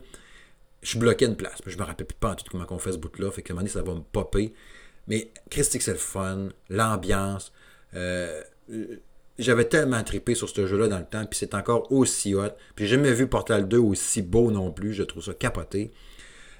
[0.81, 1.59] Je suis bloqué une place.
[1.65, 3.29] Je me rappelle plus pas en tout comment on fait ce bout-là.
[3.29, 4.53] Fait que à un moment ça va me popper.
[5.07, 7.51] Mais Christique, c'est le fun, l'ambiance.
[7.93, 8.41] Euh,
[9.41, 12.49] j'avais tellement trippé sur ce jeu-là dans le temps, puis c'est encore aussi hot.
[12.75, 14.93] Puis j'ai jamais vu Portal 2 aussi beau non plus.
[14.93, 15.91] Je trouve ça capoté.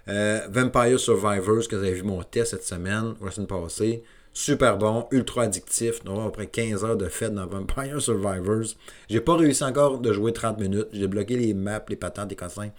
[0.08, 4.04] Euh, Vampire Survivors, que vous avez vu mon test cette semaine, la semaine passée.
[4.34, 6.00] Super bon, ultra addictif.
[6.08, 8.76] On après 15 heures de fête dans Vampire Survivors.
[9.10, 10.88] J'ai pas réussi encore de jouer 30 minutes.
[10.94, 12.70] J'ai bloqué les maps, les patentes, les cassins,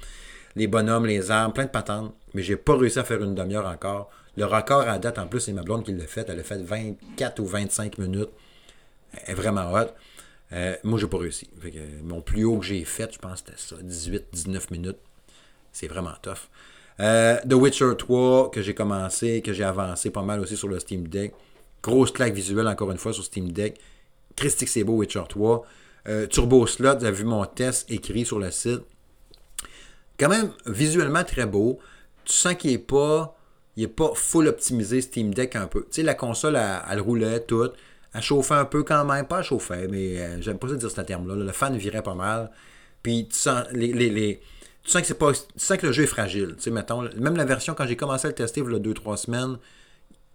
[0.57, 2.15] les bonhommes, les armes, plein de patentes.
[2.35, 4.11] Mais j'ai pas réussi à faire une demi-heure encore.
[4.37, 6.27] Le record à date, en plus, c'est ma blonde qui l'a fait.
[6.29, 8.31] Elle a fait 24 ou 25 minutes.
[9.13, 9.89] Elle est vraiment hot.
[10.53, 11.49] Euh, moi, j'ai pas réussi.
[12.03, 14.99] mon plus haut que j'ai fait, je pense, c'était ça, 18-19 minutes.
[15.73, 16.49] C'est vraiment tough.
[17.01, 20.79] Euh, The Witcher 3, que j'ai commencé, que j'ai avancé pas mal aussi sur le
[20.79, 21.33] Steam Deck.
[21.83, 23.79] Grosse claque visuelle, encore une fois, sur Steam Deck.
[24.37, 25.65] Christique, c'est beau, Witcher 3.
[26.09, 28.83] Euh, Turbo Slot, vous avez vu mon test écrit sur le site.
[30.19, 31.79] Quand même, visuellement très beau.
[32.25, 33.37] Tu sens qu'il n'est pas,
[33.77, 35.83] il pas full optimisé Steam Deck un peu.
[35.83, 37.75] Tu sais, la console, elle, roulait toute.
[38.15, 39.27] Elle chauffait un peu quand même.
[39.27, 41.35] Pas elle chauffait, mais euh, j'aime pas ça dire ce terme-là.
[41.35, 42.51] Le fan virait pas mal.
[43.03, 44.41] Puis tu sens les, les
[44.85, 45.33] tu sens que c'est pas.
[45.33, 46.55] Tu sens que le jeu est fragile.
[46.57, 48.79] Tu sais, mettons, même la version, quand j'ai commencé à le tester il y a
[48.79, 49.59] 2-3 semaines,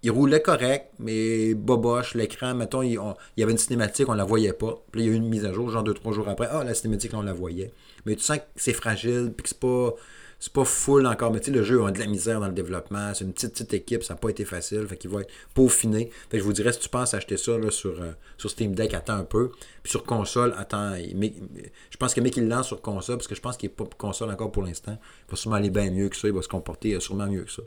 [0.04, 3.00] il roulait correct, mais boboche, l'écran, mettons, il,
[3.36, 4.82] y avait une cinématique, on la voyait pas.
[4.92, 6.74] Puis il y a eu une mise à jour, genre 2-3 jours après, ah, la
[6.74, 7.74] cinématique, on la voyait.
[8.06, 9.94] Mais tu sens que c'est fragile, puis que c'est pas.
[10.40, 12.54] C'est pas full encore, mais tu sais, le jeu a de la misère dans le
[12.54, 13.12] développement.
[13.14, 14.86] C'est une petite, petite équipe, ça n'a pas été facile.
[14.88, 16.12] Fait qu'il va être peaufiné.
[16.30, 18.76] Fait que je vous dirais, si tu penses acheter ça là, sur, euh, sur Steam
[18.76, 19.52] Deck, attends un peu.
[19.82, 20.96] Puis sur console, attends.
[20.96, 23.86] je pense que mec, il lance sur console, parce que je pense qu'il n'est pas
[23.98, 25.00] console encore pour l'instant.
[25.28, 26.28] Il va sûrement aller bien mieux que ça.
[26.28, 27.64] Il va se comporter sûrement mieux que ça.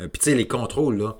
[0.00, 1.18] Euh, puis tu sais, les contrôles, là.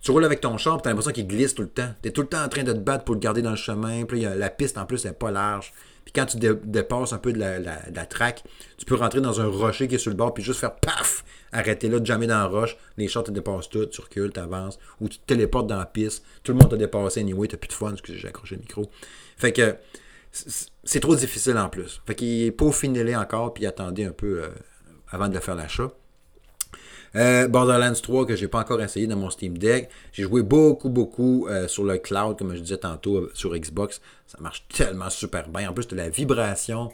[0.00, 1.90] Tu roules avec ton char, tu as l'impression qu'il glisse tout le temps.
[2.02, 3.56] Tu es tout le temps en train de te battre pour le garder dans le
[3.56, 4.04] chemin.
[4.04, 5.72] Puis la piste, en plus, n'est pas large.
[6.04, 8.42] Puis quand tu dépasses un peu de la, track,
[8.78, 11.24] tu peux rentrer dans un rocher qui est sur le bord, puis juste faire paf,
[11.52, 12.76] arrêter là, jamais dans la roche.
[12.96, 15.86] Les chars te dépassent tout, tu recules, tu avances, ou tu te téléportes dans la
[15.86, 16.24] piste.
[16.42, 18.90] Tout le monde t'a dépassé anyway, t'as plus de fun, excusez, j'ai accroché le micro.
[19.36, 19.76] Fait que
[20.32, 22.00] c'est trop difficile en plus.
[22.06, 24.48] Fait qu'il peaufinez-les encore, puis attendez un peu euh,
[25.10, 25.92] avant de faire l'achat.
[27.16, 29.88] Euh, Borderlands 3 que j'ai pas encore essayé dans mon Steam Deck.
[30.12, 34.00] J'ai joué beaucoup, beaucoup euh, sur le cloud, comme je disais tantôt, euh, sur Xbox.
[34.26, 35.70] Ça marche tellement super bien.
[35.70, 36.92] En plus de la vibration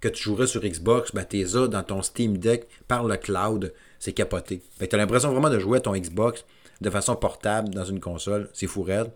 [0.00, 3.72] que tu jouerais sur Xbox, ben, tu as dans ton Steam Deck par le cloud.
[3.98, 4.62] C'est capoté.
[4.78, 6.44] tu as l'impression vraiment de jouer à ton Xbox
[6.80, 8.48] de façon portable dans une console.
[8.52, 9.10] C'est fou raide.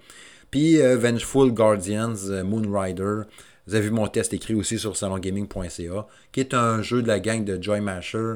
[0.50, 3.22] Puis Vengeful Guardians, Moonrider.
[3.68, 7.20] Vous avez vu mon test écrit aussi sur salongaming.ca, qui est un jeu de la
[7.20, 8.34] gang de Joy Masher.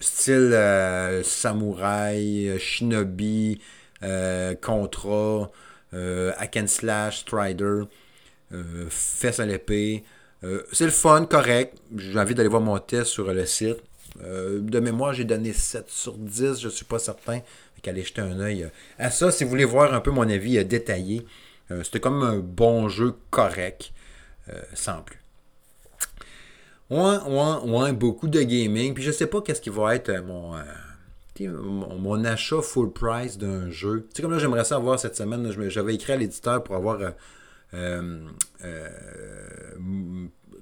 [0.00, 3.60] Style euh, samouraï, euh, shinobi,
[4.02, 5.50] euh, contra,
[5.92, 7.82] hack and slash, strider,
[8.88, 10.02] fesse à l'épée.
[10.72, 11.78] c'est le fun, correct.
[11.96, 13.78] J'ai envie d'aller voir mon test sur le site.
[14.20, 17.40] de mémoire, j'ai donné 7 sur 10, je ne suis pas certain.
[17.86, 18.66] Allez jeter un œil
[18.98, 21.26] à ça si vous voulez voir un peu mon avis détaillé.
[21.82, 23.92] C'était comme un bon jeu correct,
[24.74, 25.23] sans plus.
[26.94, 28.94] Ouais, ouais, ouais, beaucoup de gaming.
[28.94, 30.20] Puis je sais pas qu'est-ce qui va être euh,
[31.40, 34.06] euh, mon, mon, achat full price d'un jeu.
[34.10, 35.52] Tu sais, comme là, j'aimerais ça avoir cette semaine.
[35.70, 37.00] J'avais écrit à l'éditeur pour avoir.
[37.74, 38.28] Euh,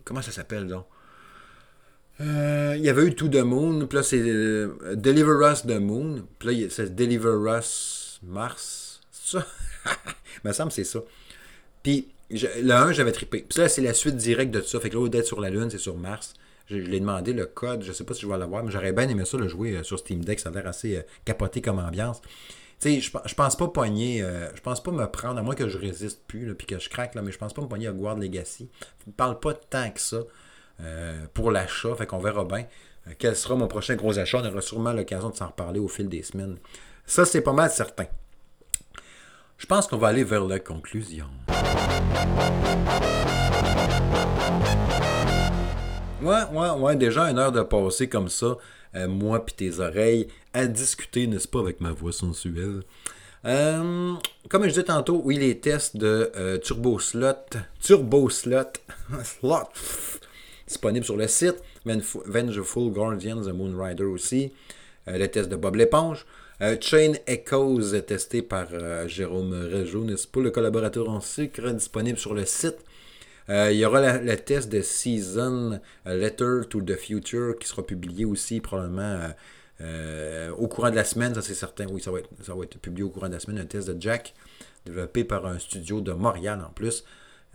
[0.04, 0.86] comment ça s'appelle, donc?
[2.18, 3.86] Il y avait eu tout the Moon.
[3.86, 4.22] Puis là, c'est
[4.96, 6.26] Deliver Us the Moon.
[6.38, 9.02] Puis là, c'est Deliver Us Mars.
[9.10, 9.46] C'est ça?
[10.44, 11.00] Il me semble c'est ça.
[11.82, 13.44] Puis le 1, j'avais trippé.
[13.48, 14.80] Puis là, c'est la suite directe de ça.
[14.80, 16.34] Fait que là, d'être sur la Lune, c'est sur Mars.
[16.66, 17.82] Je, lui ai demandé le code.
[17.82, 19.82] Je sais pas si je vais l'avoir, mais j'aurais bien aimé ça le jouer euh,
[19.82, 20.40] sur Steam Deck.
[20.40, 22.22] Ça a l'air assez euh, capoté comme ambiance.
[22.80, 24.22] Tu sais, je, je pense pas poigner.
[24.22, 26.88] Euh, je pense pas me prendre, à moins que je résiste plus, puis que je
[26.88, 28.70] craque, là, mais je pense pas me poigner à Guard Legacy.
[29.04, 30.18] Je ne parle pas tant que ça
[31.34, 31.94] pour l'achat.
[31.94, 32.66] Fait qu'on verra bien.
[33.18, 34.38] quel sera mon prochain gros achat?
[34.42, 36.56] On aura sûrement l'occasion de s'en reparler au fil des semaines.
[37.06, 38.06] Ça, c'est pas mal certain.
[39.62, 41.26] Je pense qu'on va aller vers la conclusion.
[46.20, 48.56] Ouais, ouais, ouais, déjà une heure de passer comme ça,
[48.96, 52.82] euh, moi puis tes oreilles, à discuter, n'est-ce pas, avec ma voix sensuelle?
[53.44, 54.14] Euh,
[54.48, 58.72] comme je disais tantôt, oui, les tests de euh, Turbo Slot, Turbo Slot,
[59.22, 59.68] Slot,
[60.66, 64.52] disponible sur le site, Vengeful Guardians et Moonrider aussi,
[65.06, 66.26] le test de Bob l'éponge.
[66.62, 72.18] Euh, Chain Echoes, testé par euh, Jérôme Rejo, n'est-ce pas, le collaborateur en sucre, disponible
[72.18, 72.76] sur le site.
[73.48, 78.24] Euh, il y aura le test de Season Letter to the Future qui sera publié
[78.24, 79.18] aussi probablement
[80.56, 81.86] au courant de la semaine, ça c'est certain.
[81.90, 83.58] Oui, ça va, être, publié au courant de la semaine.
[83.58, 84.32] Un test de Jack,
[84.86, 87.02] développé par un studio de Montréal en plus.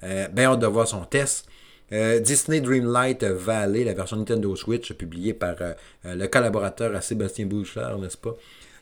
[0.02, 1.48] bien hâte de voir son test.
[1.90, 5.56] Disney Dreamlight Valley, la version Nintendo Switch, publiée par
[6.04, 8.36] le collaborateur à Sébastien Bouchard, n'est-ce pas?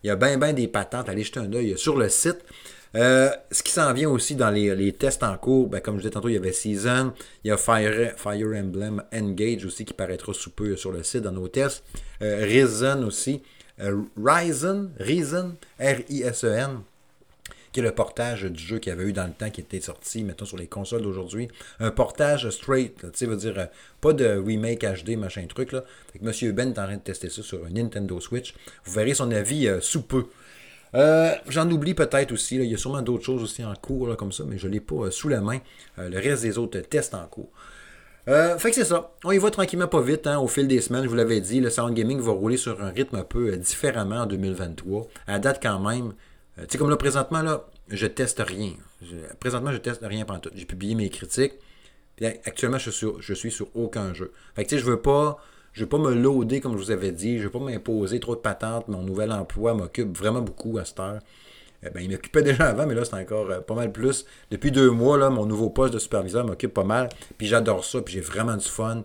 [0.06, 1.10] Il y a bien, bien des patentes.
[1.10, 2.38] Allez jeter un œil sur le site.
[2.94, 6.12] Euh, ce qui s'en vient aussi dans les, tests en cours, ben, comme je disais
[6.12, 7.12] tantôt, il y avait Season,
[7.44, 11.24] il y a Fire, Fire Emblem Engage aussi qui paraîtra sous peu sur le site
[11.24, 11.84] dans nos tests.
[12.22, 13.42] Euh, Risen aussi.
[13.80, 16.82] Euh, Ryzen, Ryzen, R-I-S-E-N
[17.76, 19.82] qui est le portage du jeu qu'il y avait eu dans le temps qui était
[19.82, 21.50] sorti, mettons, sur les consoles d'aujourd'hui.
[21.82, 23.66] Un portage straight, tu sais, veut dire euh,
[24.00, 25.74] pas de remake HD, machin truc.
[25.74, 25.84] Là.
[26.14, 26.54] Fait que M.
[26.54, 28.56] Ben est en train de tester ça sur Nintendo Switch.
[28.86, 30.28] Vous verrez son avis euh, sous peu.
[30.94, 32.56] Euh, j'en oublie peut-être aussi.
[32.56, 34.80] Il y a sûrement d'autres choses aussi en cours comme ça, mais je ne l'ai
[34.80, 35.60] pas sous la main.
[35.98, 37.50] le reste des autres tests en cours.
[38.26, 39.12] fait que c'est ça.
[39.26, 41.04] On y va tranquillement pas vite hein, au fil des semaines.
[41.04, 44.22] Je vous l'avais dit, le Sound Gaming va rouler sur un rythme un peu différemment
[44.22, 45.08] en 2023.
[45.28, 46.14] À date quand même,
[46.58, 48.74] tu sais, comme là, présentement, là, je teste rien.
[49.40, 50.52] présentement, je teste rien pendant tout.
[50.56, 51.54] J'ai publié mes critiques.
[52.16, 54.32] Puis actuellement, je suis, sur, je suis sur aucun jeu.
[54.56, 55.38] Fait que tu sais, je veux pas.
[55.74, 57.38] Je veux pas me loader, comme je vous avais dit.
[57.38, 58.88] Je veux pas m'imposer trop de patentes.
[58.88, 61.20] Mon nouvel emploi m'occupe vraiment beaucoup à cette heure.
[61.86, 64.26] Eh ben, il m'occupait déjà avant, mais là, c'est encore euh, pas mal plus.
[64.52, 67.10] Depuis deux mois, là, mon nouveau poste de superviseur m'occupe pas mal.
[67.38, 69.04] Puis j'adore ça, puis j'ai vraiment du fun.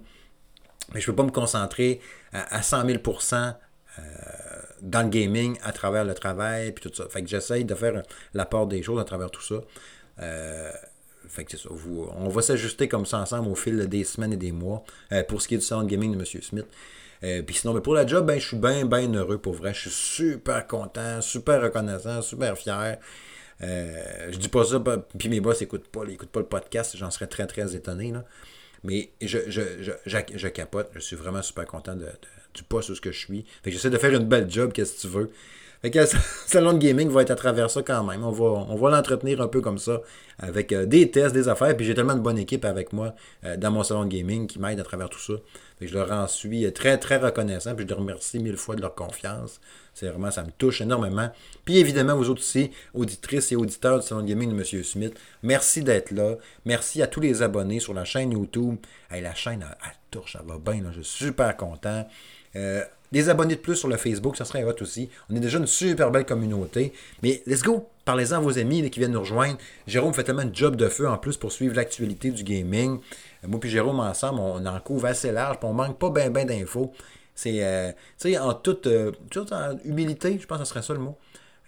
[0.94, 2.00] Mais je peux pas me concentrer
[2.32, 4.02] à, à 100 000 euh,
[4.82, 7.08] dans le gaming à travers le travail puis tout ça.
[7.08, 8.02] Fait que j'essaye de faire
[8.34, 9.62] la part des choses à travers tout ça.
[10.20, 10.70] Euh,
[11.28, 11.68] fait que c'est ça.
[12.18, 15.40] on va s'ajuster comme ça ensemble au fil des semaines et des mois euh, pour
[15.40, 16.24] ce qui est du sound gaming de M.
[16.24, 16.66] Smith.
[17.22, 19.74] Euh, puis sinon, mais pour la job, ben, je suis bien, bien heureux pour vrai.
[19.74, 22.98] Je suis super content, super reconnaissant, super fier.
[23.60, 24.82] Je dis pas ça,
[25.18, 28.10] puis mes boss n'écoutent pas, écoutent pas le podcast, j'en serais très, très étonné.
[28.10, 28.24] Là.
[28.84, 32.06] Mais je, je, je, je, capote, je suis vraiment super content de,
[32.54, 33.44] du poste où ce que je suis.
[33.62, 35.30] Fait que j'essaie de faire une belle job, qu'est-ce que tu veux.
[35.82, 36.06] Fait que le
[36.46, 38.22] salon de gaming va être à travers ça quand même.
[38.22, 40.02] On va, on va l'entretenir un peu comme ça,
[40.38, 41.74] avec euh, des tests, des affaires.
[41.76, 44.58] Puis j'ai tellement de bonne équipe avec moi euh, dans mon salon de gaming qui
[44.58, 45.34] m'aide à travers tout ça.
[45.80, 47.74] Je leur en suis très, très reconnaissant.
[47.74, 49.60] Puis je leur remercie mille fois de leur confiance.
[49.94, 51.30] C'est vraiment, ça me touche énormément.
[51.64, 54.84] Puis évidemment, vous autres aussi, auditrices et auditeurs du salon de gaming de M.
[54.84, 56.36] Smith, merci d'être là.
[56.66, 58.76] Merci à tous les abonnés sur la chaîne YouTube.
[59.10, 60.82] La chaîne, elle, touche, ça va bien.
[60.92, 62.06] Je suis super content.
[62.56, 62.82] Euh,
[63.12, 65.10] des abonnés de plus sur le Facebook, ça serait hot aussi.
[65.28, 66.92] On est déjà une super belle communauté.
[67.22, 67.88] Mais let's go!
[68.04, 69.58] Parlez-en à vos amis qui viennent nous rejoindre.
[69.86, 73.00] Jérôme fait tellement de job de feu en plus pour suivre l'actualité du gaming.
[73.44, 76.30] Euh, moi et Jérôme ensemble, on en couvre assez large, puis on manque pas bien
[76.30, 76.92] ben, d'infos.
[77.34, 78.88] C'est, euh, tu sais, en toute,
[79.84, 81.18] humilité, je pense que ce serait ça le mot.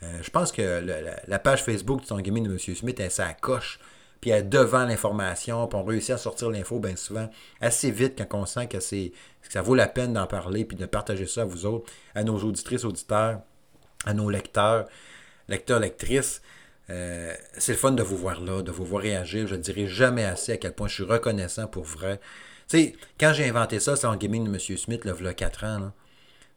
[0.02, 0.84] je pense que
[1.26, 2.58] la, page Facebook de son gaming de M.
[2.58, 3.80] Smith, elle s'accroche
[4.22, 7.28] puis être devant l'information, puis on réussit à sortir l'info bien souvent
[7.60, 11.26] assez vite quand on sent que, ça vaut la peine d'en parler, puis de partager
[11.26, 13.40] ça à vous autres, à nos auditrices, auditeurs,
[14.06, 14.86] à nos lecteurs,
[15.48, 16.40] lecteurs, lectrices.
[16.88, 19.48] Euh, c'est le fun de vous voir là, de vous voir réagir.
[19.48, 22.20] Je ne dirai jamais assez à quel point je suis reconnaissant pour vrai.
[22.68, 24.78] Tu sais, quand j'ai inventé ça, c'est en gaming de M.
[24.78, 25.78] Smith, là, il y a 4 ans.
[25.80, 25.92] Là.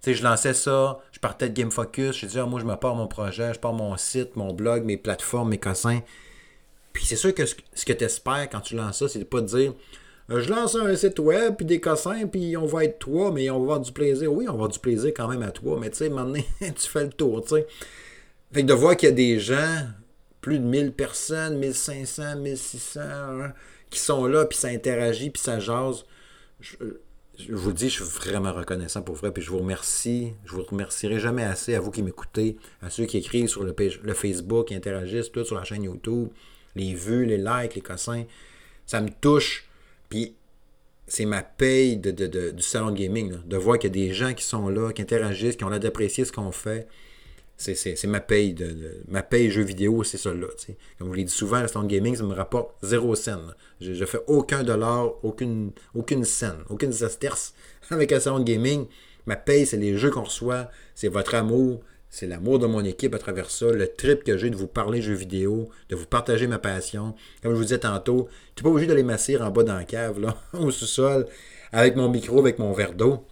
[0.01, 2.75] sais, je lançais ça, je partais de Game Focus, je disais, ah, moi, je me
[2.75, 6.01] pars mon projet, je pars mon site, mon blog, mes plateformes, mes cossins.
[6.95, 9.41] Puis c'est sûr que ce, que tu espères quand tu lances ça, c'est de pas
[9.41, 9.73] te dire
[10.31, 13.49] euh, je lance un site web, puis des cossins, puis on va être toi, mais
[13.49, 14.31] on va avoir du plaisir.
[14.31, 16.89] Oui, on va avoir du plaisir quand même à toi, mais tu sais, maintenant, tu
[16.89, 17.67] fais le tour, tu sais.
[18.53, 19.87] Fait que de voir qu'il y a des gens,
[20.39, 23.53] plus de 1000 personnes, 1500, 1600, hein,
[23.89, 26.05] qui sont là, puis ça interagit, puis ça jase.
[26.61, 26.77] Je,
[27.49, 30.31] vous dis, je suis vraiment reconnaissant pour vrai, puis je vous remercie.
[30.45, 33.73] Je vous remercierai jamais assez à vous qui m'écoutez, à ceux qui écrivent sur le,
[33.73, 36.29] page, le Facebook, qui interagissent, tout sur la chaîne YouTube
[36.75, 38.25] les vues, les likes, les cossins.
[38.85, 39.67] Ça me touche.
[40.09, 40.35] Puis
[41.07, 42.11] c'est ma paye de,
[42.51, 43.37] du salon de gaming.
[43.45, 45.79] de voir qu'il y a des gens qui sont là, qui interagissent, qui ont l'air
[45.79, 46.87] d'apprécier ce qu'on fait.
[47.57, 50.47] C'est ma paye de, ma paye jeux vidéo, c'est ça là.
[50.67, 53.53] Comme je vous l'ai dit souvent, le salon de gaming, ça me rapporte zéro scène.
[53.79, 57.53] Je ne fais aucun dollar, aucune, aucune scène, aucune sesterce
[57.89, 58.87] avec un salon de gaming.
[59.25, 61.81] Ma paye, c'est les jeux qu'on reçoit, c'est votre amour,
[62.15, 65.01] c'est l'amour de mon équipe à travers ça, le trip que j'ai de vous parler
[65.01, 67.13] jeux vidéo, de vous partager ma passion.
[67.43, 69.83] Comme je vous disais tantôt, tu n'es pas obligé d'aller m'asseoir en bas dans la
[69.83, 71.27] cave, là, au sous-sol,
[71.73, 73.25] avec mon micro, avec mon verre d'eau.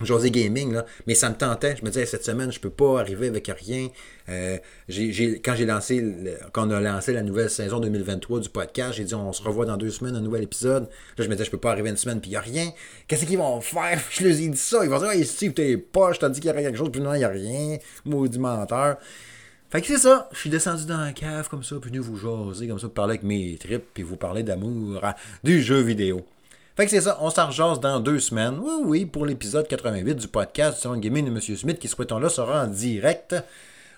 [0.00, 1.76] José Gaming, là, mais ça me tentait.
[1.76, 3.88] Je me disais, cette semaine, je peux pas arriver avec rien.
[4.28, 4.58] Euh,
[5.44, 6.04] quand j'ai lancé,
[6.52, 9.66] quand on a lancé la nouvelle saison 2023 du podcast, j'ai dit, on se revoit
[9.66, 10.84] dans deux semaines, un nouvel épisode.
[11.16, 12.70] Là, je me disais, je peux pas arriver une semaine, puis il n'y a rien.
[13.06, 14.00] Qu'est-ce qu'ils vont faire?
[14.10, 14.84] Je leur ai dit ça.
[14.84, 16.90] Ils vont dire, hey, Steve, t'es pas, je t'ai dit qu'il y aurait quelque chose,
[16.92, 17.78] puis non, il n'y a rien.
[18.04, 18.98] Maudit menteur.
[19.70, 22.16] Fait que c'est ça, je suis descendu dans la cave comme ça, puis venu vous
[22.16, 25.02] jaser comme ça, parler avec mes tripes, puis vous parler d'amour
[25.44, 26.24] du jeu vidéo.
[26.78, 28.56] Fait que c'est ça, on s'en dans deux semaines.
[28.60, 31.40] Oui, oui, pour l'épisode 88 du podcast sur Gaming de M.
[31.40, 33.34] Smith, qui, souhaitons-là, sera en direct.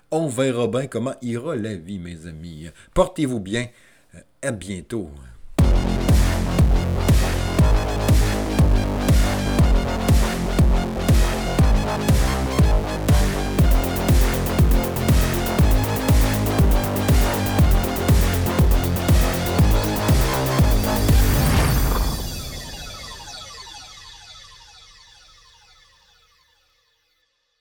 [0.09, 2.71] On verra bien comment ira la vie, mes amis.
[2.95, 3.67] Portez-vous bien.
[4.15, 5.11] Euh, à bientôt.